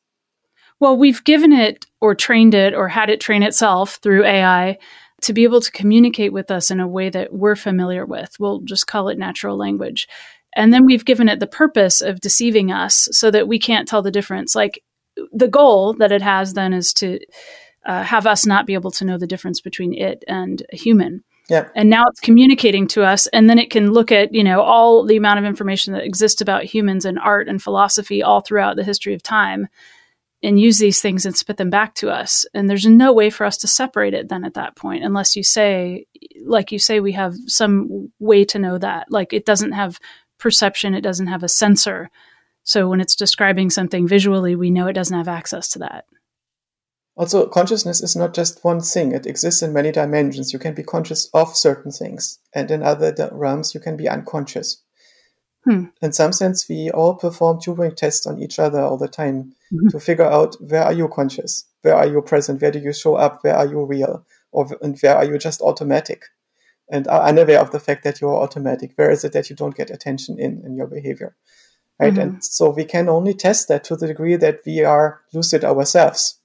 Well, 0.80 0.96
we've 0.96 1.22
given 1.24 1.52
it 1.52 1.86
or 2.00 2.14
trained 2.14 2.54
it 2.54 2.72
or 2.72 2.88
had 2.88 3.10
it 3.10 3.20
train 3.20 3.42
itself 3.42 3.96
through 3.96 4.24
AI 4.24 4.78
to 5.22 5.32
be 5.32 5.44
able 5.44 5.60
to 5.60 5.72
communicate 5.72 6.32
with 6.32 6.50
us 6.50 6.70
in 6.70 6.80
a 6.80 6.88
way 6.88 7.10
that 7.10 7.32
we're 7.32 7.56
familiar 7.56 8.06
with. 8.06 8.36
We'll 8.38 8.60
just 8.60 8.86
call 8.86 9.08
it 9.08 9.18
natural 9.18 9.56
language. 9.56 10.08
And 10.54 10.72
then 10.72 10.86
we've 10.86 11.04
given 11.04 11.28
it 11.28 11.40
the 11.40 11.46
purpose 11.46 12.00
of 12.00 12.20
deceiving 12.20 12.72
us 12.72 13.08
so 13.12 13.30
that 13.30 13.48
we 13.48 13.58
can't 13.58 13.88
tell 13.88 14.02
the 14.02 14.10
difference. 14.10 14.54
Like 14.54 14.82
the 15.32 15.48
goal 15.48 15.94
that 15.94 16.12
it 16.12 16.22
has 16.22 16.54
then 16.54 16.72
is 16.72 16.92
to 16.94 17.18
uh, 17.84 18.02
have 18.02 18.26
us 18.26 18.46
not 18.46 18.66
be 18.66 18.74
able 18.74 18.90
to 18.92 19.04
know 19.04 19.18
the 19.18 19.26
difference 19.26 19.60
between 19.60 19.94
it 19.94 20.24
and 20.28 20.62
a 20.72 20.76
human. 20.76 21.24
Yeah. 21.48 21.68
And 21.74 21.88
now 21.88 22.04
it's 22.08 22.20
communicating 22.20 22.86
to 22.88 23.04
us 23.04 23.26
and 23.28 23.48
then 23.48 23.58
it 23.58 23.70
can 23.70 23.92
look 23.92 24.12
at, 24.12 24.34
you 24.34 24.44
know, 24.44 24.60
all 24.60 25.04
the 25.04 25.16
amount 25.16 25.38
of 25.38 25.46
information 25.46 25.94
that 25.94 26.04
exists 26.04 26.40
about 26.40 26.64
humans 26.64 27.06
and 27.06 27.18
art 27.18 27.48
and 27.48 27.62
philosophy 27.62 28.22
all 28.22 28.42
throughout 28.42 28.76
the 28.76 28.84
history 28.84 29.14
of 29.14 29.22
time 29.22 29.68
and 30.42 30.60
use 30.60 30.78
these 30.78 31.00
things 31.00 31.26
and 31.26 31.36
spit 31.36 31.56
them 31.56 31.70
back 31.70 31.94
to 31.96 32.10
us. 32.10 32.46
And 32.54 32.70
there's 32.70 32.86
no 32.86 33.12
way 33.12 33.30
for 33.30 33.44
us 33.44 33.56
to 33.58 33.66
separate 33.66 34.14
it 34.14 34.28
then 34.28 34.44
at 34.44 34.54
that 34.54 34.76
point 34.76 35.04
unless 35.04 35.34
you 35.34 35.42
say 35.42 36.06
like 36.44 36.70
you 36.72 36.78
say 36.78 37.00
we 37.00 37.12
have 37.12 37.34
some 37.46 38.12
way 38.18 38.44
to 38.46 38.58
know 38.58 38.78
that. 38.78 39.10
Like 39.10 39.32
it 39.32 39.44
doesn't 39.44 39.72
have 39.72 39.98
perception, 40.38 40.94
it 40.94 41.00
doesn't 41.00 41.26
have 41.26 41.42
a 41.42 41.48
sensor. 41.48 42.10
So 42.62 42.88
when 42.88 43.00
it's 43.00 43.16
describing 43.16 43.70
something 43.70 44.06
visually, 44.06 44.54
we 44.54 44.70
know 44.70 44.86
it 44.86 44.92
doesn't 44.92 45.16
have 45.16 45.28
access 45.28 45.68
to 45.70 45.78
that. 45.80 46.04
Also, 47.16 47.48
consciousness 47.48 48.00
is 48.00 48.14
not 48.14 48.32
just 48.32 48.62
one 48.62 48.80
thing. 48.80 49.10
It 49.10 49.26
exists 49.26 49.60
in 49.60 49.72
many 49.72 49.90
dimensions. 49.90 50.52
You 50.52 50.60
can 50.60 50.74
be 50.74 50.84
conscious 50.84 51.28
of 51.34 51.56
certain 51.56 51.90
things, 51.90 52.38
and 52.54 52.70
in 52.70 52.84
other 52.84 53.12
realms, 53.32 53.74
you 53.74 53.80
can 53.80 53.96
be 53.96 54.08
unconscious. 54.08 54.84
Hmm. 55.68 55.84
In 56.00 56.12
some 56.12 56.32
sense, 56.32 56.66
we 56.66 56.90
all 56.90 57.14
perform 57.14 57.58
Turing 57.58 57.94
tests 57.94 58.26
on 58.26 58.42
each 58.42 58.58
other 58.58 58.80
all 58.80 58.96
the 58.96 59.06
time 59.06 59.52
mm-hmm. 59.70 59.88
to 59.88 60.00
figure 60.00 60.24
out 60.24 60.56
where 60.60 60.82
are 60.82 60.94
you 60.94 61.08
conscious, 61.08 61.66
where 61.82 61.94
are 61.94 62.06
you 62.06 62.22
present, 62.22 62.62
where 62.62 62.70
do 62.70 62.78
you 62.78 62.92
show 62.94 63.16
up, 63.16 63.40
where 63.42 63.54
are 63.54 63.66
you 63.66 63.84
real, 63.84 64.24
or 64.50 64.66
and 64.80 64.98
where 65.02 65.16
are 65.16 65.26
you 65.26 65.36
just 65.36 65.60
automatic, 65.60 66.24
and 66.90 67.06
are 67.08 67.28
unaware 67.28 67.60
of 67.60 67.70
the 67.70 67.80
fact 67.80 68.02
that 68.04 68.22
you 68.22 68.28
are 68.28 68.42
automatic. 68.42 68.92
Where 68.96 69.10
is 69.10 69.24
it 69.24 69.34
that 69.34 69.50
you 69.50 69.56
don't 69.56 69.76
get 69.76 69.90
attention 69.90 70.38
in 70.38 70.62
in 70.64 70.74
your 70.74 70.86
behavior, 70.86 71.36
right? 72.00 72.14
Mm-hmm. 72.14 72.20
And 72.20 72.44
so 72.44 72.70
we 72.70 72.86
can 72.86 73.10
only 73.10 73.34
test 73.34 73.68
that 73.68 73.84
to 73.84 73.96
the 73.96 74.06
degree 74.06 74.36
that 74.36 74.60
we 74.64 74.84
are 74.84 75.20
lucid 75.34 75.64
ourselves 75.64 76.37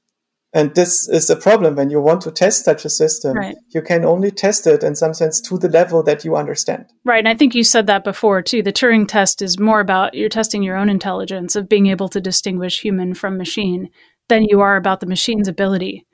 and 0.54 0.76
this 0.76 1.08
is 1.10 1.30
a 1.32 1.36
problem 1.36 1.76
when 1.76 1.90
you 1.90 2.00
want 2.00 2.22
to 2.22 2.32
test 2.32 2.64
such 2.64 2.86
a 2.86 2.90
system. 2.90 3.36
Right. 3.36 3.56
You 3.70 3.82
can 3.82 4.06
only 4.06 4.30
test 4.30 4.68
it 4.68 4.84
in 4.84 4.96
some 4.96 5.14
sense 5.16 5.42
to 5.42 5.58
the 5.58 5.68
level 5.68 6.04
that 6.04 6.24
you 6.24 6.36
understand. 6.36 6.86
Right. 7.04 7.18
And 7.18 7.28
I 7.28 7.36
think 7.36 7.56
you 7.56 7.64
said 7.64 7.88
that 7.88 8.04
before 8.04 8.44
too. 8.44 8.62
The 8.62 8.72
Turing 8.72 9.08
test 9.08 9.42
is 9.42 9.60
more 9.60 9.80
about 9.80 10.14
you're 10.14 10.30
testing 10.30 10.62
your 10.62 10.78
own 10.78 10.90
intelligence 10.90 11.56
of 11.56 11.68
being 11.68 11.88
able 11.88 12.08
to 12.10 12.22
distinguish 12.22 12.82
human 12.82 13.16
from 13.16 13.38
machine 13.38 13.90
than 14.30 14.44
you 14.44 14.62
are 14.62 14.76
about 14.76 15.00
the 15.00 15.08
machine's 15.08 15.48
ability. 15.48 16.06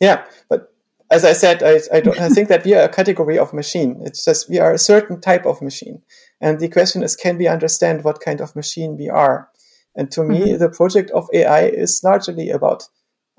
Yeah. 0.00 0.24
But 0.48 0.74
as 1.08 1.24
I 1.24 1.32
said, 1.32 1.62
I, 1.62 1.80
I, 1.92 2.00
don't, 2.00 2.18
I 2.18 2.28
think 2.28 2.48
that 2.48 2.64
we 2.64 2.74
are 2.74 2.82
a 2.82 2.88
category 2.88 3.38
of 3.38 3.52
machine. 3.52 4.00
It's 4.04 4.24
just 4.24 4.50
we 4.50 4.58
are 4.58 4.72
a 4.72 4.78
certain 4.78 5.20
type 5.20 5.46
of 5.46 5.62
machine. 5.62 6.02
And 6.40 6.58
the 6.58 6.68
question 6.68 7.04
is, 7.04 7.14
can 7.14 7.38
we 7.38 7.46
understand 7.46 8.02
what 8.02 8.20
kind 8.20 8.40
of 8.40 8.56
machine 8.56 8.96
we 8.96 9.08
are? 9.08 9.48
And 9.94 10.10
to 10.12 10.24
me, 10.24 10.40
mm-hmm. 10.40 10.58
the 10.58 10.70
project 10.70 11.10
of 11.10 11.28
AI 11.32 11.66
is 11.66 12.00
largely 12.02 12.50
about 12.50 12.84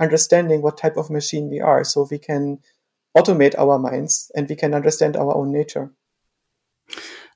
understanding 0.01 0.61
what 0.61 0.77
type 0.77 0.97
of 0.97 1.09
machine 1.09 1.49
we 1.49 1.61
are 1.61 1.83
so 1.83 2.07
we 2.09 2.17
can 2.17 2.59
automate 3.17 3.55
our 3.57 3.77
minds 3.77 4.31
and 4.35 4.49
we 4.49 4.55
can 4.55 4.73
understand 4.73 5.15
our 5.15 5.35
own 5.35 5.51
nature. 5.51 5.91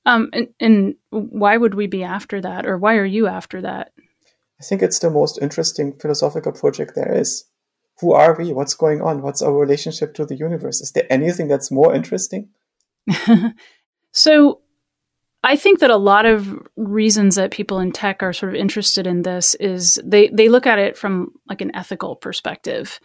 Um, 0.06 0.30
and, 0.34 0.48
and 0.60 0.96
why 1.10 1.58
would 1.58 1.74
we 1.74 1.88
be 1.88 2.04
after 2.04 2.42
that, 2.42 2.66
or 2.66 2.78
why 2.78 2.96
are 2.96 3.06
you 3.06 3.28
after 3.28 3.62
that? 3.62 3.92
I 4.60 4.64
think 4.64 4.82
it's 4.82 5.00
the 5.00 5.10
most 5.10 5.40
interesting 5.42 5.94
philosophical 5.94 6.52
project 6.52 6.94
there 6.96 7.14
is. 7.14 7.46
Who 8.02 8.12
are 8.12 8.36
we? 8.38 8.54
What's 8.54 8.76
going 8.76 9.02
on? 9.02 9.22
What's 9.22 9.42
our 9.42 9.54
relationship 9.54 10.14
to 10.16 10.26
the 10.26 10.36
universe? 10.36 10.82
Is 10.82 10.92
there 10.92 11.08
anything 11.10 11.48
that's 11.48 11.72
more 11.72 11.96
interesting? 11.96 12.50
so, 14.12 14.62
I 15.46 15.56
think 15.56 15.80
that 15.80 15.92
a 15.92 15.98
lot 15.98 16.26
of 16.26 16.60
reasons 16.76 17.36
that 17.36 17.52
people 17.52 17.80
in 17.80 17.92
tech 17.92 18.24
are 18.24 18.34
sort 18.34 18.54
of 18.54 18.60
interested 18.60 19.06
in 19.06 19.22
this 19.22 19.56
is 19.56 20.00
they 20.04 20.28
they 20.30 20.50
look 20.50 20.66
at 20.66 20.80
it 20.80 20.98
from 20.98 21.32
like 21.48 21.62
an 21.62 21.74
ethical 21.76 22.16
perspective 22.16 23.00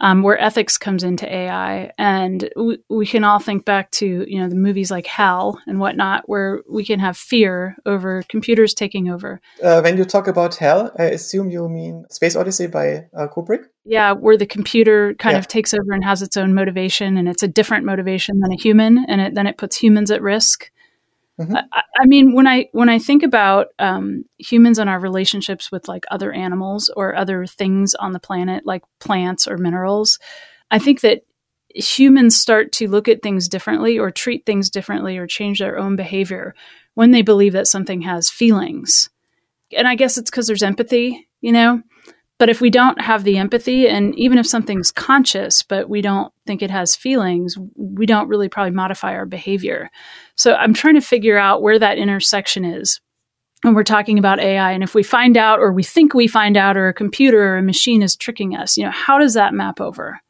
um, 0.00 0.22
where 0.22 0.40
ethics 0.40 0.78
comes 0.78 1.04
into 1.04 1.32
AI. 1.32 1.92
And 1.98 2.48
we, 2.56 2.78
we 2.88 3.06
can 3.06 3.24
all 3.24 3.38
think 3.38 3.64
back 3.64 3.90
to, 3.92 4.24
you 4.26 4.40
know, 4.40 4.48
the 4.48 4.56
movies 4.56 4.90
like 4.90 5.06
HAL 5.06 5.60
and 5.66 5.78
whatnot, 5.78 6.28
where 6.28 6.62
we 6.68 6.84
can 6.84 6.98
have 7.00 7.16
fear 7.16 7.76
over 7.86 8.22
computers 8.28 8.74
taking 8.74 9.10
over. 9.10 9.40
Uh, 9.62 9.80
when 9.80 9.96
you 9.96 10.04
talk 10.04 10.26
about 10.26 10.56
HAL, 10.56 10.90
I 10.98 11.04
assume 11.04 11.50
you 11.50 11.68
mean 11.68 12.06
Space 12.10 12.34
Odyssey 12.34 12.66
by 12.66 13.06
uh, 13.14 13.28
Kubrick? 13.28 13.64
Yeah, 13.84 14.12
where 14.12 14.36
the 14.36 14.46
computer 14.46 15.14
kind 15.14 15.34
yeah. 15.34 15.38
of 15.38 15.48
takes 15.48 15.74
over 15.74 15.92
and 15.92 16.04
has 16.04 16.22
its 16.22 16.36
own 16.36 16.54
motivation, 16.54 17.16
and 17.16 17.28
it's 17.28 17.42
a 17.42 17.48
different 17.48 17.84
motivation 17.84 18.40
than 18.40 18.52
a 18.52 18.56
human, 18.56 19.04
and 19.08 19.20
it, 19.20 19.34
then 19.34 19.46
it 19.46 19.58
puts 19.58 19.76
humans 19.76 20.10
at 20.10 20.22
risk. 20.22 20.70
Mm-hmm. 21.40 21.56
I, 21.72 21.82
I, 21.98 22.06
mean, 22.06 22.34
when 22.34 22.46
I 22.46 22.68
when 22.72 22.90
I 22.90 22.98
think 22.98 23.22
about 23.22 23.68
um, 23.78 24.24
humans 24.38 24.78
and 24.78 24.90
our 24.90 25.00
relationships 25.00 25.72
with 25.72 25.88
like 25.88 26.04
other 26.10 26.32
animals 26.32 26.90
or 26.94 27.16
other 27.16 27.46
things 27.46 27.94
on 27.94 28.12
the 28.12 28.20
planet, 28.20 28.66
like 28.66 28.82
plants 28.98 29.48
or 29.48 29.56
minerals, 29.56 30.18
I 30.70 30.78
think 30.78 31.00
that 31.00 31.22
humans 31.74 32.36
start 32.36 32.72
to 32.72 32.88
look 32.88 33.08
at 33.08 33.22
things 33.22 33.48
differently 33.48 33.98
or 33.98 34.10
treat 34.10 34.44
things 34.44 34.70
differently 34.70 35.16
or 35.16 35.26
change 35.26 35.60
their 35.60 35.78
own 35.78 35.96
behavior 35.96 36.54
when 36.94 37.10
they 37.10 37.22
believe 37.22 37.54
that 37.54 37.66
something 37.66 38.02
has 38.02 38.28
feelings. 38.28 39.08
And 39.76 39.88
I 39.88 39.94
guess 39.94 40.18
it's 40.18 40.30
because 40.30 40.46
there's 40.46 40.62
empathy, 40.62 41.28
you 41.40 41.52
know. 41.52 41.82
But 42.40 42.48
if 42.48 42.62
we 42.62 42.70
don't 42.70 42.98
have 43.02 43.24
the 43.24 43.36
empathy, 43.36 43.86
and 43.86 44.18
even 44.18 44.38
if 44.38 44.46
something's 44.46 44.90
conscious, 44.90 45.62
but 45.62 45.90
we 45.90 46.00
don't 46.00 46.32
think 46.46 46.62
it 46.62 46.70
has 46.70 46.96
feelings, 46.96 47.58
we 47.76 48.06
don't 48.06 48.28
really 48.28 48.48
probably 48.48 48.70
modify 48.70 49.12
our 49.12 49.26
behavior. 49.26 49.90
So 50.36 50.54
I'm 50.54 50.72
trying 50.72 50.94
to 50.94 51.02
figure 51.02 51.36
out 51.36 51.60
where 51.60 51.78
that 51.78 51.98
intersection 51.98 52.64
is 52.64 52.98
when 53.60 53.74
we're 53.74 53.84
talking 53.84 54.18
about 54.18 54.40
AI. 54.40 54.72
And 54.72 54.82
if 54.82 54.94
we 54.94 55.02
find 55.02 55.36
out, 55.36 55.58
or 55.58 55.70
we 55.70 55.82
think 55.82 56.14
we 56.14 56.26
find 56.26 56.56
out, 56.56 56.78
or 56.78 56.88
a 56.88 56.94
computer 56.94 57.42
or 57.42 57.58
a 57.58 57.62
machine 57.62 58.00
is 58.02 58.16
tricking 58.16 58.56
us, 58.56 58.78
you 58.78 58.84
know, 58.84 58.90
how 58.90 59.18
does 59.18 59.34
that 59.34 59.52
map 59.52 59.78
over? 59.78 60.22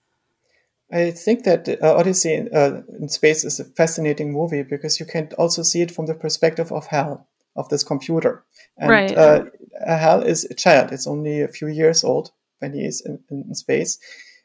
I 0.93 1.13
think 1.13 1.45
that 1.45 1.69
uh, 1.81 1.95
Odyssey 1.95 2.35
in, 2.35 2.49
uh, 2.53 2.83
in, 3.01 3.09
Space 3.09 3.45
is 3.45 3.61
a 3.61 3.65
fascinating 3.65 4.33
movie 4.33 4.65
because 4.65 4.99
you 4.99 5.07
can 5.07 5.29
also 5.39 5.63
see 5.63 5.81
it 5.81 5.93
from 5.93 6.07
the 6.07 6.15
perspective 6.15 6.73
of 6.73 6.87
HAL, 6.87 7.29
of 7.57 7.69
this 7.69 7.85
computer. 7.85 8.45
And 8.79 8.91
right. 8.91 9.17
uh, 9.17 9.45
HAL 9.87 10.23
is 10.23 10.45
a 10.45 10.55
child. 10.55 10.93
It's 10.93 11.07
only 11.07 11.43
a 11.43 11.49
few 11.49 11.69
years 11.69 12.05
old 12.05 12.31
when 12.61 12.75
he 12.75 12.85
is 12.85 13.03
in, 13.05 13.19
in 13.31 13.55
space. 13.55 13.99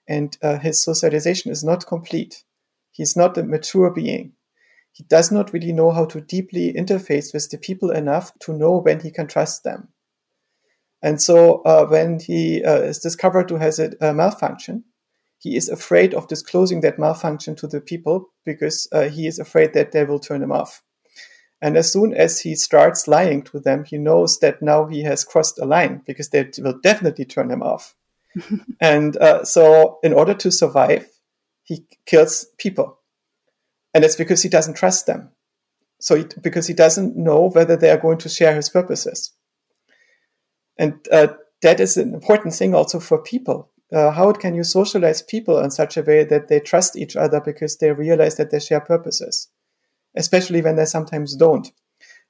And 0.07 0.37
uh, 0.41 0.59
his 0.59 0.83
socialization 0.83 1.51
is 1.51 1.63
not 1.63 1.87
complete. 1.87 2.43
He's 2.91 3.15
not 3.15 3.37
a 3.37 3.43
mature 3.43 3.91
being. 3.91 4.33
He 4.91 5.03
does 5.03 5.31
not 5.31 5.51
really 5.51 5.73
know 5.73 5.91
how 5.91 6.05
to 6.05 6.21
deeply 6.21 6.73
interface 6.73 7.33
with 7.33 7.49
the 7.49 7.57
people 7.57 7.91
enough 7.91 8.31
to 8.41 8.53
know 8.53 8.77
when 8.77 9.01
he 9.01 9.11
can 9.11 9.27
trust 9.27 9.63
them. 9.63 9.89
And 11.01 11.21
so 11.21 11.61
uh, 11.63 11.85
when 11.85 12.19
he 12.19 12.63
uh, 12.63 12.81
is 12.81 12.99
discovered 12.99 13.49
to 13.49 13.57
have 13.57 13.77
a, 13.79 13.91
a, 13.99 14.13
malfunction, 14.13 14.85
he 15.37 15.57
is 15.57 15.67
afraid 15.67 16.13
of 16.13 16.29
disclosing 16.29 16.79
that 16.81 16.97
malfunction 16.97 17.55
to 17.57 17.67
the 17.67 17.81
people 17.81 18.33
because 18.45 18.87
uh, 18.93 19.09
he 19.09 19.27
is 19.27 19.37
afraid 19.37 19.73
that 19.73 19.91
they 19.91 20.05
will 20.05 20.19
turn 20.19 20.41
him 20.41 20.51
off. 20.51 20.81
And 21.61 21.77
as 21.77 21.91
soon 21.91 22.13
as 22.13 22.41
he 22.41 22.55
starts 22.55 23.07
lying 23.07 23.41
to 23.43 23.59
them, 23.59 23.85
he 23.85 23.97
knows 23.97 24.39
that 24.39 24.61
now 24.61 24.85
he 24.85 25.03
has 25.03 25.23
crossed 25.23 25.59
a 25.59 25.65
line 25.65 26.01
because 26.05 26.29
they 26.29 26.49
will 26.59 26.79
definitely 26.81 27.25
turn 27.25 27.49
him 27.49 27.63
off. 27.63 27.95
and 28.81 29.15
uh, 29.17 29.43
so, 29.43 29.99
in 30.03 30.13
order 30.13 30.33
to 30.33 30.51
survive, 30.51 31.07
he 31.63 31.85
kills 32.05 32.45
people. 32.57 32.99
And 33.93 34.03
it's 34.03 34.17
because 34.17 34.41
he 34.41 34.49
doesn't 34.49 34.75
trust 34.75 35.05
them. 35.05 35.29
So, 35.99 36.15
he, 36.15 36.25
because 36.41 36.67
he 36.67 36.73
doesn't 36.73 37.15
know 37.15 37.49
whether 37.49 37.77
they 37.77 37.89
are 37.89 37.97
going 37.97 38.17
to 38.19 38.29
share 38.29 38.53
his 38.53 38.69
purposes. 38.69 39.31
And 40.77 40.95
uh, 41.11 41.27
that 41.61 41.79
is 41.79 41.95
an 41.95 42.13
important 42.13 42.53
thing 42.53 42.75
also 42.75 42.99
for 42.99 43.17
people. 43.17 43.71
Uh, 43.93 44.11
how 44.11 44.31
can 44.33 44.55
you 44.55 44.63
socialize 44.63 45.21
people 45.21 45.59
in 45.59 45.71
such 45.71 45.95
a 45.95 46.01
way 46.01 46.23
that 46.23 46.47
they 46.47 46.59
trust 46.59 46.97
each 46.97 47.15
other 47.15 47.39
because 47.39 47.77
they 47.77 47.91
realize 47.91 48.35
that 48.35 48.51
they 48.51 48.59
share 48.59 48.81
purposes? 48.81 49.47
Especially 50.15 50.61
when 50.61 50.75
they 50.75 50.85
sometimes 50.85 51.35
don't. 51.35 51.71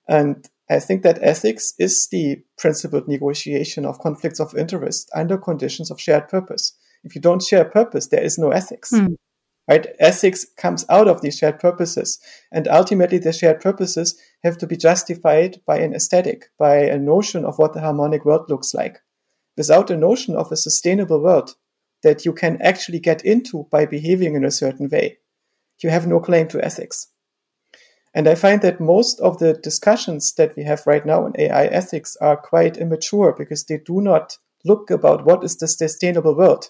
And 0.07 0.47
I 0.69 0.79
think 0.79 1.03
that 1.03 1.19
ethics 1.21 1.73
is 1.77 2.07
the 2.11 2.37
principled 2.57 3.07
negotiation 3.07 3.85
of 3.85 3.99
conflicts 3.99 4.39
of 4.39 4.55
interest 4.55 5.09
under 5.13 5.37
conditions 5.37 5.91
of 5.91 6.01
shared 6.01 6.27
purpose. 6.27 6.75
If 7.03 7.13
you 7.13 7.21
don't 7.21 7.43
share 7.43 7.65
purpose, 7.65 8.07
there 8.07 8.23
is 8.23 8.37
no 8.37 8.49
ethics. 8.49 8.91
Mm. 8.91 9.15
Right? 9.67 9.87
Ethics 9.99 10.45
comes 10.57 10.85
out 10.89 11.07
of 11.07 11.21
these 11.21 11.37
shared 11.37 11.59
purposes. 11.59 12.19
And 12.51 12.67
ultimately, 12.67 13.17
the 13.17 13.33
shared 13.33 13.61
purposes 13.61 14.19
have 14.43 14.57
to 14.59 14.67
be 14.67 14.77
justified 14.77 15.59
by 15.65 15.79
an 15.79 15.93
aesthetic, 15.93 16.45
by 16.59 16.77
a 16.77 16.99
notion 16.99 17.45
of 17.45 17.57
what 17.57 17.73
the 17.73 17.81
harmonic 17.81 18.25
world 18.25 18.49
looks 18.49 18.73
like. 18.73 18.99
Without 19.57 19.89
a 19.89 19.97
notion 19.97 20.35
of 20.35 20.51
a 20.51 20.57
sustainable 20.57 21.21
world 21.21 21.55
that 22.03 22.25
you 22.25 22.33
can 22.33 22.61
actually 22.61 22.99
get 22.99 23.23
into 23.25 23.67
by 23.71 23.85
behaving 23.85 24.35
in 24.35 24.43
a 24.43 24.51
certain 24.51 24.89
way, 24.89 25.17
you 25.81 25.89
have 25.89 26.07
no 26.07 26.19
claim 26.19 26.47
to 26.49 26.63
ethics. 26.63 27.07
And 28.15 28.29
I 28.29 28.35
find 28.35 28.61
that 28.61 28.79
most 28.79 29.19
of 29.19 29.39
the 29.39 29.53
discussions 29.53 30.33
that 30.35 30.55
we 30.55 30.63
have 30.63 30.87
right 30.87 31.05
now 31.05 31.25
in 31.25 31.33
AI 31.37 31.65
ethics 31.65 32.15
are 32.21 32.37
quite 32.37 32.77
immature 32.77 33.35
because 33.37 33.65
they 33.65 33.77
do 33.77 33.99
not 33.99 34.37
look 34.63 34.89
about 34.89 35.25
what 35.25 35.43
is 35.43 35.57
the 35.57 35.67
sustainable 35.67 36.33
world 36.33 36.69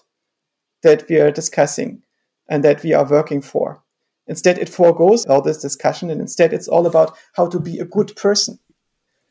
that 0.82 1.08
we 1.08 1.20
are 1.20 1.30
discussing 1.30 2.02
and 2.48 2.64
that 2.64 2.82
we 2.82 2.92
are 2.92 3.08
working 3.08 3.40
for. 3.40 3.80
Instead, 4.26 4.58
it 4.58 4.68
foregoes 4.68 5.24
all 5.26 5.40
this 5.40 5.62
discussion 5.62 6.10
and 6.10 6.20
instead 6.20 6.52
it's 6.52 6.66
all 6.66 6.84
about 6.84 7.16
how 7.34 7.46
to 7.46 7.60
be 7.60 7.78
a 7.78 7.84
good 7.84 8.14
person. 8.16 8.58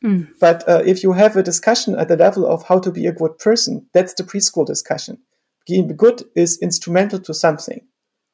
Mm. 0.02 0.28
But 0.40 0.66
uh, 0.66 0.82
if 0.86 1.02
you 1.02 1.12
have 1.12 1.36
a 1.36 1.42
discussion 1.42 1.98
at 1.98 2.08
the 2.08 2.16
level 2.16 2.46
of 2.46 2.62
how 2.66 2.78
to 2.78 2.90
be 2.90 3.06
a 3.06 3.12
good 3.12 3.36
person, 3.38 3.86
that's 3.92 4.14
the 4.14 4.24
preschool 4.24 4.66
discussion. 4.66 5.18
Being 5.66 5.94
good 5.94 6.22
is 6.34 6.58
instrumental 6.62 7.18
to 7.20 7.34
something 7.34 7.86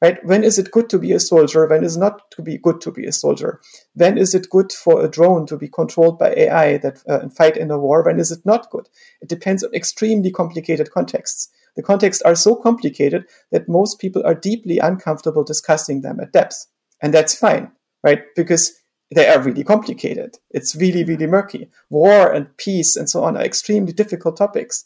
right? 0.03 0.25
When 0.25 0.43
is 0.43 0.59
it 0.59 0.71
good 0.71 0.89
to 0.89 0.99
be 0.99 1.13
a 1.13 1.19
soldier? 1.19 1.65
When 1.65 1.81
is 1.81 1.95
not 1.95 2.29
to 2.31 2.41
be 2.41 2.57
good 2.57 2.81
to 2.81 2.91
be 2.91 3.05
a 3.05 3.11
soldier? 3.13 3.61
When 3.93 4.17
is 4.17 4.35
it 4.35 4.49
good 4.49 4.73
for 4.73 5.01
a 5.01 5.07
drone 5.07 5.45
to 5.45 5.55
be 5.55 5.69
controlled 5.69 6.19
by 6.19 6.33
AI 6.35 6.77
that 6.79 7.01
uh, 7.07 7.29
fight 7.29 7.55
in 7.55 7.71
a 7.71 7.79
war? 7.79 8.03
When 8.03 8.19
is 8.19 8.29
it 8.29 8.45
not 8.45 8.69
good? 8.69 8.89
It 9.21 9.29
depends 9.29 9.63
on 9.63 9.73
extremely 9.73 10.29
complicated 10.29 10.91
contexts. 10.91 11.47
The 11.77 11.83
contexts 11.83 12.21
are 12.23 12.35
so 12.35 12.53
complicated 12.53 13.23
that 13.51 13.69
most 13.69 13.97
people 13.97 14.21
are 14.25 14.35
deeply 14.35 14.77
uncomfortable 14.77 15.45
discussing 15.45 16.01
them 16.01 16.19
at 16.19 16.33
depth, 16.33 16.65
and 17.01 17.13
that's 17.13 17.33
fine, 17.33 17.71
right? 18.03 18.23
Because 18.35 18.73
they 19.15 19.29
are 19.29 19.41
really 19.41 19.63
complicated. 19.63 20.37
It's 20.51 20.75
really, 20.75 21.05
really 21.05 21.27
murky. 21.27 21.69
War 21.89 22.29
and 22.29 22.55
peace 22.57 22.97
and 22.97 23.09
so 23.09 23.23
on 23.23 23.37
are 23.37 23.45
extremely 23.45 23.93
difficult 23.93 24.35
topics. 24.35 24.83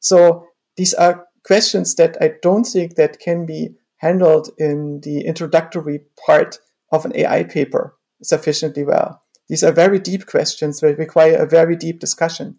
So 0.00 0.44
these 0.76 0.92
are 0.92 1.26
questions 1.42 1.94
that 1.94 2.18
I 2.20 2.32
don't 2.42 2.64
think 2.64 2.96
that 2.96 3.18
can 3.18 3.46
be 3.46 3.70
handled 3.98 4.50
in 4.58 5.00
the 5.02 5.24
introductory 5.26 6.00
part 6.24 6.58
of 6.90 7.04
an 7.04 7.12
AI 7.14 7.44
paper 7.44 7.96
sufficiently 8.22 8.84
well. 8.84 9.22
These 9.48 9.64
are 9.64 9.72
very 9.72 9.98
deep 9.98 10.26
questions 10.26 10.80
that 10.80 10.98
require 10.98 11.36
a 11.36 11.46
very 11.46 11.76
deep 11.76 12.00
discussion. 12.00 12.58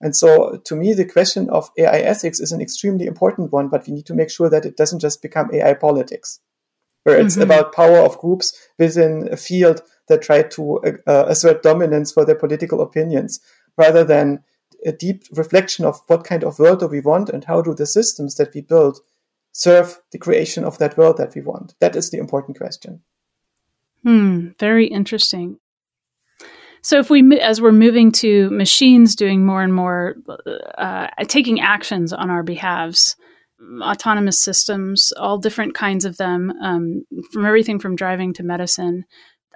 And 0.00 0.14
so, 0.14 0.60
to 0.64 0.76
me, 0.76 0.92
the 0.92 1.04
question 1.04 1.50
of 1.50 1.70
AI 1.76 1.98
ethics 1.98 2.38
is 2.38 2.52
an 2.52 2.60
extremely 2.60 3.06
important 3.06 3.52
one, 3.52 3.68
but 3.68 3.86
we 3.86 3.94
need 3.94 4.06
to 4.06 4.14
make 4.14 4.30
sure 4.30 4.48
that 4.48 4.64
it 4.64 4.76
doesn't 4.76 5.00
just 5.00 5.20
become 5.22 5.50
AI 5.52 5.74
politics, 5.74 6.38
where 7.02 7.18
it's 7.18 7.34
mm-hmm. 7.34 7.42
about 7.42 7.74
power 7.74 7.98
of 7.98 8.18
groups 8.18 8.56
within 8.78 9.28
a 9.32 9.36
field 9.36 9.82
that 10.08 10.22
try 10.22 10.42
to 10.42 10.80
uh, 11.06 11.24
assert 11.26 11.62
dominance 11.62 12.12
for 12.12 12.24
their 12.24 12.36
political 12.36 12.80
opinions, 12.80 13.40
rather 13.76 14.04
than 14.04 14.44
a 14.86 14.92
deep 14.92 15.24
reflection 15.32 15.84
of 15.84 16.00
what 16.06 16.22
kind 16.22 16.44
of 16.44 16.60
world 16.60 16.78
do 16.78 16.86
we 16.86 17.00
want 17.00 17.28
and 17.28 17.44
how 17.44 17.60
do 17.60 17.74
the 17.74 17.86
systems 17.86 18.36
that 18.36 18.54
we 18.54 18.60
build 18.60 19.00
serve 19.58 20.00
the 20.12 20.18
creation 20.18 20.64
of 20.64 20.78
that 20.78 20.96
world 20.96 21.16
that 21.16 21.34
we 21.34 21.42
want? 21.42 21.74
That 21.80 21.96
is 21.96 22.10
the 22.10 22.18
important 22.18 22.56
question. 22.56 23.02
Hmm, 24.04 24.50
very 24.60 24.86
interesting. 24.86 25.58
So, 26.80 27.00
if 27.00 27.10
we, 27.10 27.40
as 27.40 27.60
we're 27.60 27.72
moving 27.72 28.12
to 28.12 28.48
machines 28.50 29.16
doing 29.16 29.44
more 29.44 29.62
and 29.62 29.74
more, 29.74 30.14
uh, 30.78 31.08
taking 31.26 31.60
actions 31.60 32.12
on 32.12 32.30
our 32.30 32.44
behalves, 32.44 33.16
autonomous 33.82 34.40
systems, 34.40 35.12
all 35.16 35.38
different 35.38 35.74
kinds 35.74 36.04
of 36.04 36.18
them, 36.18 36.52
um, 36.62 37.02
from 37.32 37.44
everything 37.44 37.80
from 37.80 37.96
driving 37.96 38.32
to 38.34 38.44
medicine. 38.44 39.04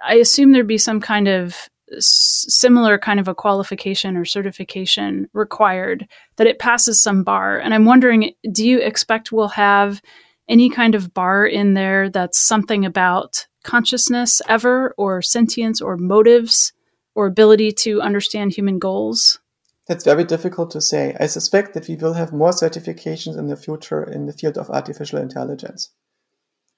I 0.05 0.15
assume 0.15 0.51
there'd 0.51 0.67
be 0.67 0.77
some 0.77 0.99
kind 0.99 1.29
of 1.29 1.69
similar 1.99 2.97
kind 2.97 3.19
of 3.19 3.27
a 3.27 3.35
qualification 3.35 4.17
or 4.17 4.25
certification 4.25 5.29
required 5.33 6.07
that 6.37 6.47
it 6.47 6.59
passes 6.59 7.01
some 7.01 7.23
bar. 7.23 7.59
And 7.59 7.73
I'm 7.73 7.85
wondering, 7.85 8.33
do 8.51 8.67
you 8.67 8.79
expect 8.79 9.31
we'll 9.31 9.49
have 9.49 10.01
any 10.49 10.69
kind 10.69 10.95
of 10.95 11.13
bar 11.13 11.45
in 11.45 11.73
there 11.73 12.09
that's 12.09 12.39
something 12.39 12.85
about 12.85 13.47
consciousness 13.63 14.41
ever, 14.47 14.93
or 14.97 15.21
sentience, 15.21 15.81
or 15.81 15.95
motives, 15.97 16.73
or 17.15 17.27
ability 17.27 17.71
to 17.71 18.01
understand 18.01 18.51
human 18.51 18.77
goals? 18.77 19.39
That's 19.87 20.03
very 20.03 20.23
difficult 20.23 20.71
to 20.71 20.81
say. 20.81 21.15
I 21.19 21.27
suspect 21.27 21.73
that 21.73 21.87
we 21.87 21.95
will 21.95 22.13
have 22.13 22.31
more 22.31 22.51
certifications 22.51 23.37
in 23.37 23.47
the 23.47 23.57
future 23.57 24.03
in 24.03 24.25
the 24.25 24.33
field 24.33 24.57
of 24.57 24.69
artificial 24.69 25.19
intelligence 25.19 25.89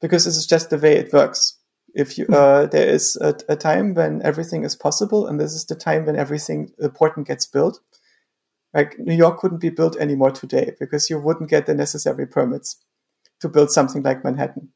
because 0.01 0.25
this 0.25 0.38
is 0.38 0.45
just 0.45 0.69
the 0.69 0.78
way 0.78 0.97
it 0.97 1.13
works. 1.13 1.58
If 1.95 2.17
you, 2.17 2.25
uh, 2.27 2.65
there 2.67 2.88
is 2.88 3.17
a, 3.21 3.34
a, 3.47 3.55
time 3.55 3.93
when 3.93 4.21
everything 4.21 4.65
is 4.65 4.75
possible, 4.75 5.27
and 5.27 5.39
this 5.39 5.53
is 5.53 5.65
the 5.65 5.75
time 5.75 6.05
when 6.05 6.17
everything 6.17 6.71
important 6.79 7.27
gets 7.27 7.45
built. 7.45 7.79
Like 8.73 8.99
New 8.99 9.15
York 9.15 9.39
couldn't 9.39 9.62
be 9.62 9.69
built 9.69 9.95
anymore 9.95 10.31
today 10.31 10.73
because 10.77 11.10
you 11.10 11.17
wouldn't 11.17 11.49
get 11.49 11.65
the 11.65 11.73
necessary 11.73 12.27
permits 12.27 12.84
to 13.39 13.47
build 13.47 13.71
something 13.71 14.03
like 14.03 14.25
Manhattan. 14.25 14.69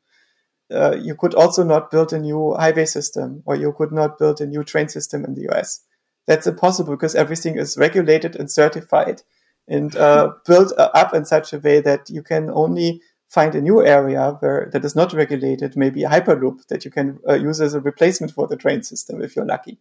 Uh, 0.72 0.96
you 0.96 1.16
could 1.16 1.36
also 1.36 1.64
not 1.64 1.92
build 1.92 2.14
a 2.14 2.20
new 2.20 2.56
highway 2.58 2.86
system, 2.86 3.44
or 3.46 3.56
you 3.56 3.74
could 3.74 3.92
not 3.92 4.18
build 4.18 4.40
a 4.40 4.46
new 4.46 4.64
train 4.64 4.88
system 4.88 5.26
in 5.26 5.36
the 5.36 5.50
US 5.50 5.82
that's 6.30 6.46
impossible 6.46 6.96
because 6.96 7.16
everything 7.16 7.58
is 7.58 7.76
regulated 7.76 8.36
and 8.36 8.52
certified 8.52 9.24
and 9.68 9.96
uh, 9.96 10.32
built 10.46 10.72
up 10.78 11.12
in 11.16 11.26
such 11.26 11.54
a 11.54 11.58
way 11.58 11.82
that 11.82 12.08
you 12.08 12.22
can 12.22 12.52
only 12.52 13.02
find 13.30 13.54
a 13.56 13.62
new 13.62 13.86
area 13.86 14.36
where 14.40 14.70
that 14.74 14.84
is 14.84 14.96
not 14.96 15.14
regulated, 15.14 15.78
maybe 15.78 16.04
a 16.04 16.10
hyperloop 16.10 16.66
that 16.68 16.84
you 16.84 16.92
can 16.92 17.20
uh, 17.28 17.36
use 17.36 17.62
as 17.62 17.76
a 17.76 17.80
replacement 17.80 18.34
for 18.34 18.48
the 18.48 18.58
train 18.58 18.82
system 18.84 19.22
if 19.22 19.36
you're 19.36 19.46
lucky. 19.46 19.78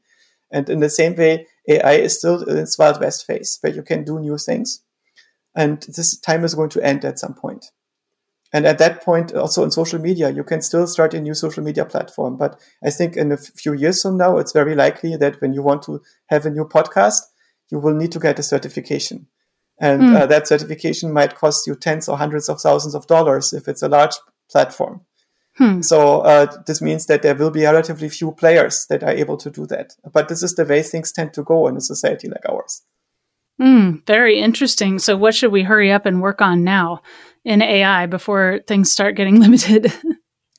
And 0.51 0.69
in 0.69 0.81
the 0.81 0.91
same 0.91 1.17
way, 1.17 1.47
AI 1.67 1.93
is 1.95 2.19
still 2.19 2.43
in 2.43 2.57
its 2.59 2.79
wild 2.79 3.01
west 3.01 3.27
phase 3.27 3.59
where 3.61 3.73
you 3.73 3.83
can 3.83 4.05
do 4.05 4.21
new 4.21 4.39
things. 4.39 4.83
And 5.55 5.83
this 5.83 6.19
time 6.19 6.45
is 6.45 6.55
going 6.55 6.71
to 6.71 6.83
end 6.83 7.05
at 7.05 7.19
some 7.19 7.35
point. 7.35 7.71
And 8.53 8.67
at 8.67 8.79
that 8.79 9.03
point, 9.03 9.35
also 9.35 9.63
in 9.63 9.71
social 9.71 9.99
media, 9.99 10.31
you 10.31 10.43
can 10.43 10.63
still 10.63 10.87
start 10.87 11.13
a 11.13 11.21
new 11.21 11.35
social 11.35 11.63
media 11.63 11.85
platform. 11.85 12.37
But 12.37 12.59
I 12.83 12.91
think 12.91 13.17
in 13.17 13.33
a 13.33 13.37
few 13.37 13.75
years 13.75 14.01
from 14.01 14.17
now, 14.17 14.39
it's 14.39 14.53
very 14.53 14.75
likely 14.75 15.17
that 15.17 15.41
when 15.41 15.53
you 15.53 15.63
want 15.63 15.83
to 15.83 16.01
have 16.27 16.47
a 16.47 16.51
new 16.51 16.65
podcast, 16.65 17.21
you 17.71 17.79
will 17.79 17.95
need 17.95 18.13
to 18.13 18.19
get 18.19 18.39
a 18.39 18.43
certification. 18.43 19.27
And 19.81 20.03
mm. 20.03 20.17
uh, 20.17 20.27
that 20.27 20.49
certification 20.49 21.13
might 21.13 21.37
cost 21.37 21.67
you 21.67 21.77
tens 21.77 22.09
or 22.09 22.19
hundreds 22.19 22.49
of 22.49 22.61
thousands 22.61 22.95
of 22.95 23.07
dollars 23.07 23.53
if 23.53 23.69
it's 23.69 23.83
a 23.83 23.89
large 23.89 24.15
platform. 24.51 25.03
Hmm. 25.57 25.83
So 25.83 26.21
uh, 26.21 26.47
this 26.67 26.81
means 26.81 27.07
that 27.07 27.23
there 27.23 27.35
will 27.35 27.51
be 27.51 27.65
relatively 27.65 28.09
few 28.09 28.31
players 28.31 28.87
that 28.91 29.03
are 29.03 29.11
able 29.11 29.37
to 29.39 29.51
do 29.51 29.67
that. 29.67 29.93
But 30.13 30.29
this 30.29 30.43
is 30.45 30.55
the 30.55 30.65
way 30.65 30.83
things 30.83 31.11
tend 31.11 31.33
to 31.35 31.43
go 31.43 31.67
in 31.67 31.77
a 31.77 31.81
society 31.81 32.29
like 32.29 32.49
ours. 32.49 32.83
Mm, 33.61 34.07
very 34.07 34.39
interesting. 34.39 35.01
So, 35.01 35.17
what 35.17 35.35
should 35.35 35.51
we 35.51 35.65
hurry 35.65 35.91
up 35.91 36.07
and 36.07 36.23
work 36.23 36.41
on 36.41 36.63
now? 36.63 37.03
in 37.49 37.63
AI 37.63 38.07
before 38.07 38.61
things 38.67 38.93
start 38.93 39.17
getting 39.17 39.41
limited? 39.41 39.93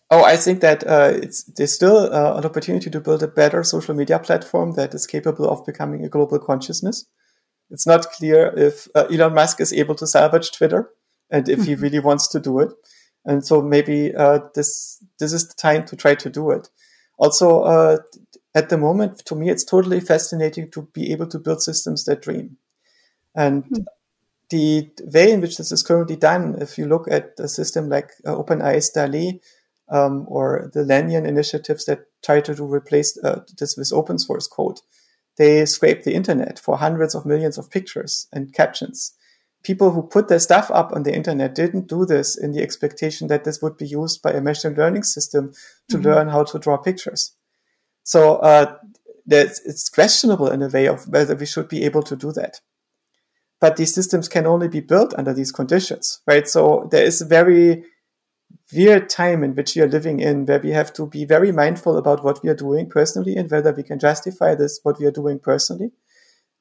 oh, 0.09 0.23
I 0.23 0.35
think 0.35 0.61
that 0.61 0.85
uh, 0.85 1.13
it's 1.15 1.43
there's 1.43 1.73
still 1.73 2.13
uh, 2.13 2.37
an 2.37 2.45
opportunity 2.45 2.89
to 2.89 2.99
build 2.99 3.23
a 3.23 3.27
better 3.27 3.63
social 3.63 3.95
media 3.95 4.19
platform 4.19 4.73
that 4.73 4.93
is 4.93 5.07
capable 5.07 5.49
of 5.49 5.65
becoming 5.65 6.03
a 6.03 6.09
global 6.09 6.39
consciousness. 6.39 7.05
It's 7.71 7.87
not 7.87 8.11
clear 8.11 8.53
if 8.57 8.87
uh, 8.95 9.05
Elon 9.11 9.33
Musk 9.33 9.61
is 9.61 9.73
able 9.73 9.95
to 9.95 10.07
salvage 10.07 10.51
Twitter 10.51 10.89
and 11.29 11.47
if 11.47 11.65
he 11.65 11.73
mm-hmm. 11.73 11.83
really 11.83 11.99
wants 11.99 12.27
to 12.29 12.39
do 12.39 12.59
it. 12.59 12.71
And 13.25 13.45
so 13.45 13.61
maybe 13.61 14.13
uh, 14.15 14.39
this 14.55 15.03
this 15.19 15.33
is 15.33 15.47
the 15.47 15.55
time 15.55 15.85
to 15.85 15.95
try 15.95 16.15
to 16.15 16.29
do 16.29 16.51
it. 16.51 16.69
Also, 17.17 17.61
uh, 17.61 17.97
at 18.55 18.69
the 18.69 18.77
moment, 18.77 19.19
to 19.25 19.35
me, 19.35 19.49
it's 19.49 19.63
totally 19.63 19.99
fascinating 19.99 20.71
to 20.71 20.83
be 20.93 21.11
able 21.11 21.27
to 21.27 21.37
build 21.37 21.61
systems 21.61 22.05
that 22.05 22.21
dream. 22.21 22.57
And 23.35 23.65
mm 23.65 23.85
the 24.49 24.89
way 25.13 25.31
in 25.31 25.41
which 25.41 25.57
this 25.57 25.71
is 25.71 25.83
currently 25.83 26.15
done, 26.15 26.57
if 26.59 26.77
you 26.77 26.87
look 26.87 27.07
at 27.09 27.33
a 27.39 27.47
system 27.47 27.89
like 27.89 28.11
uh, 28.25 28.35
OpenAI's 28.35 28.89
DALL-E 28.89 29.39
um, 29.89 30.25
or 30.27 30.69
the 30.73 30.83
LAION 30.83 31.25
initiatives 31.25 31.85
that 31.85 32.05
try 32.23 32.41
to 32.41 32.55
do 32.55 32.65
replace 32.65 33.17
uh, 33.23 33.41
this 33.57 33.77
with 33.77 33.93
open 33.93 34.17
source 34.17 34.47
code, 34.47 34.79
they 35.39 35.65
scrape 35.65 36.03
the 36.03 36.13
internet 36.13 36.59
for 36.59 36.77
hundreds 36.77 37.15
of 37.15 37.25
millions 37.25 37.57
of 37.57 37.71
pictures 37.71 38.27
and 38.31 38.53
captions. 38.53 39.13
People 39.63 39.89
who 39.91 40.03
put 40.03 40.27
their 40.27 40.39
stuff 40.39 40.69
up 40.69 40.91
on 40.93 41.03
the 41.03 41.15
internet 41.15 41.55
didn't 41.55 41.87
do 41.87 42.05
this 42.05 42.37
in 42.37 42.51
the 42.51 42.61
expectation 42.61 43.27
that 43.27 43.43
this 43.43 43.61
would 43.61 43.77
be 43.77 43.87
used 43.87 44.21
by 44.21 44.31
a 44.31 44.41
machine 44.41 44.75
learning 44.75 45.03
system 45.03 45.51
to 45.89 45.97
mm-hmm. 45.97 46.05
learn 46.05 46.27
how 46.27 46.43
to 46.43 46.59
draw 46.59 46.77
pictures. 46.77 47.31
So 48.03 48.35
uh, 48.35 48.75
it's 49.27 49.89
questionable 49.89 50.49
in 50.51 50.61
a 50.61 50.69
way 50.69 50.87
of 50.87 51.07
whether 51.07 51.35
we 51.35 51.47
should 51.47 51.67
be 51.67 51.83
able 51.83 52.03
to 52.03 52.15
do 52.15 52.31
that 52.33 52.61
but 53.59 53.75
these 53.75 53.93
systems 53.93 54.27
can 54.27 54.47
only 54.47 54.67
be 54.67 54.79
built 54.79 55.13
under 55.17 55.33
these 55.33 55.51
conditions, 55.51 56.21
right? 56.25 56.47
So 56.47 56.87
there 56.91 57.03
is 57.03 57.21
a 57.21 57.25
very 57.25 57.83
weird 58.73 59.09
time 59.09 59.43
in 59.43 59.55
which 59.55 59.75
we 59.75 59.81
are 59.81 59.87
living 59.87 60.19
in 60.19 60.45
where 60.45 60.59
we 60.59 60.69
have 60.69 60.93
to 60.93 61.07
be 61.07 61.25
very 61.25 61.51
mindful 61.51 61.97
about 61.97 62.23
what 62.23 62.43
we 62.43 62.49
are 62.49 62.55
doing 62.55 62.87
personally 62.87 63.35
and 63.35 63.49
whether 63.49 63.71
we 63.71 63.83
can 63.83 63.99
justify 63.99 64.55
this, 64.55 64.79
what 64.83 64.99
we 64.99 65.05
are 65.05 65.11
doing 65.11 65.39
personally. 65.39 65.91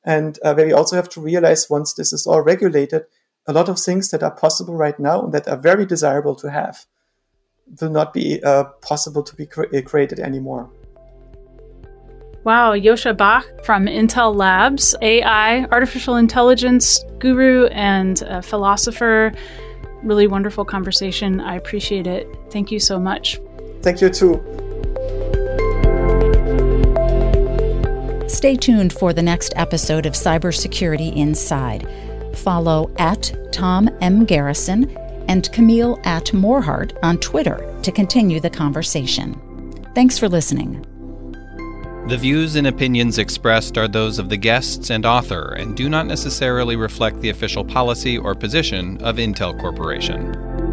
And 0.04 0.38
uh, 0.42 0.54
where 0.54 0.66
we 0.66 0.72
also 0.72 0.96
have 0.96 1.08
to 1.10 1.20
realize 1.20 1.68
once 1.68 1.92
this 1.94 2.12
is 2.12 2.26
all 2.26 2.40
regulated, 2.40 3.04
a 3.46 3.52
lot 3.52 3.68
of 3.68 3.78
things 3.78 4.10
that 4.10 4.22
are 4.22 4.30
possible 4.30 4.74
right 4.74 4.98
now 4.98 5.22
and 5.22 5.34
that 5.34 5.48
are 5.48 5.56
very 5.56 5.84
desirable 5.84 6.34
to 6.36 6.50
have 6.50 6.86
will 7.80 7.90
not 7.90 8.14
be 8.14 8.42
uh, 8.42 8.64
possible 8.80 9.22
to 9.22 9.36
be 9.36 9.44
cre- 9.44 9.80
created 9.84 10.18
anymore. 10.18 10.70
Wow, 12.44 12.72
Joscha 12.74 13.14
Bach 13.14 13.44
from 13.64 13.86
Intel 13.86 14.34
Labs, 14.34 14.94
AI, 15.02 15.64
artificial 15.64 16.16
intelligence 16.16 17.04
guru 17.18 17.66
and 17.66 18.18
philosopher. 18.42 19.32
Really 20.02 20.26
wonderful 20.26 20.64
conversation. 20.64 21.40
I 21.40 21.56
appreciate 21.56 22.06
it. 22.06 22.28
Thank 22.50 22.70
you 22.70 22.80
so 22.80 22.98
much. 22.98 23.40
Thank 23.82 24.00
you 24.00 24.10
too. 24.10 24.42
Stay 28.28 28.56
tuned 28.56 28.92
for 28.92 29.12
the 29.12 29.22
next 29.22 29.52
episode 29.56 30.06
of 30.06 30.12
Cybersecurity 30.12 31.16
Inside. 31.16 31.88
Follow 32.36 32.90
at 32.98 33.34
Tom 33.52 33.88
M. 34.00 34.24
Garrison 34.24 34.90
and 35.28 35.50
Camille 35.52 35.98
at 36.04 36.26
Morhardt 36.26 36.96
on 37.02 37.18
Twitter 37.18 37.74
to 37.82 37.90
continue 37.90 38.38
the 38.38 38.50
conversation. 38.50 39.34
Thanks 39.94 40.18
for 40.18 40.28
listening. 40.28 40.84
The 42.08 42.16
views 42.16 42.56
and 42.56 42.66
opinions 42.66 43.18
expressed 43.18 43.76
are 43.76 43.86
those 43.86 44.18
of 44.18 44.30
the 44.30 44.38
guests 44.38 44.88
and 44.88 45.04
author 45.04 45.52
and 45.58 45.76
do 45.76 45.90
not 45.90 46.06
necessarily 46.06 46.74
reflect 46.74 47.20
the 47.20 47.28
official 47.28 47.66
policy 47.66 48.16
or 48.16 48.34
position 48.34 48.96
of 49.02 49.16
Intel 49.16 49.60
Corporation. 49.60 50.67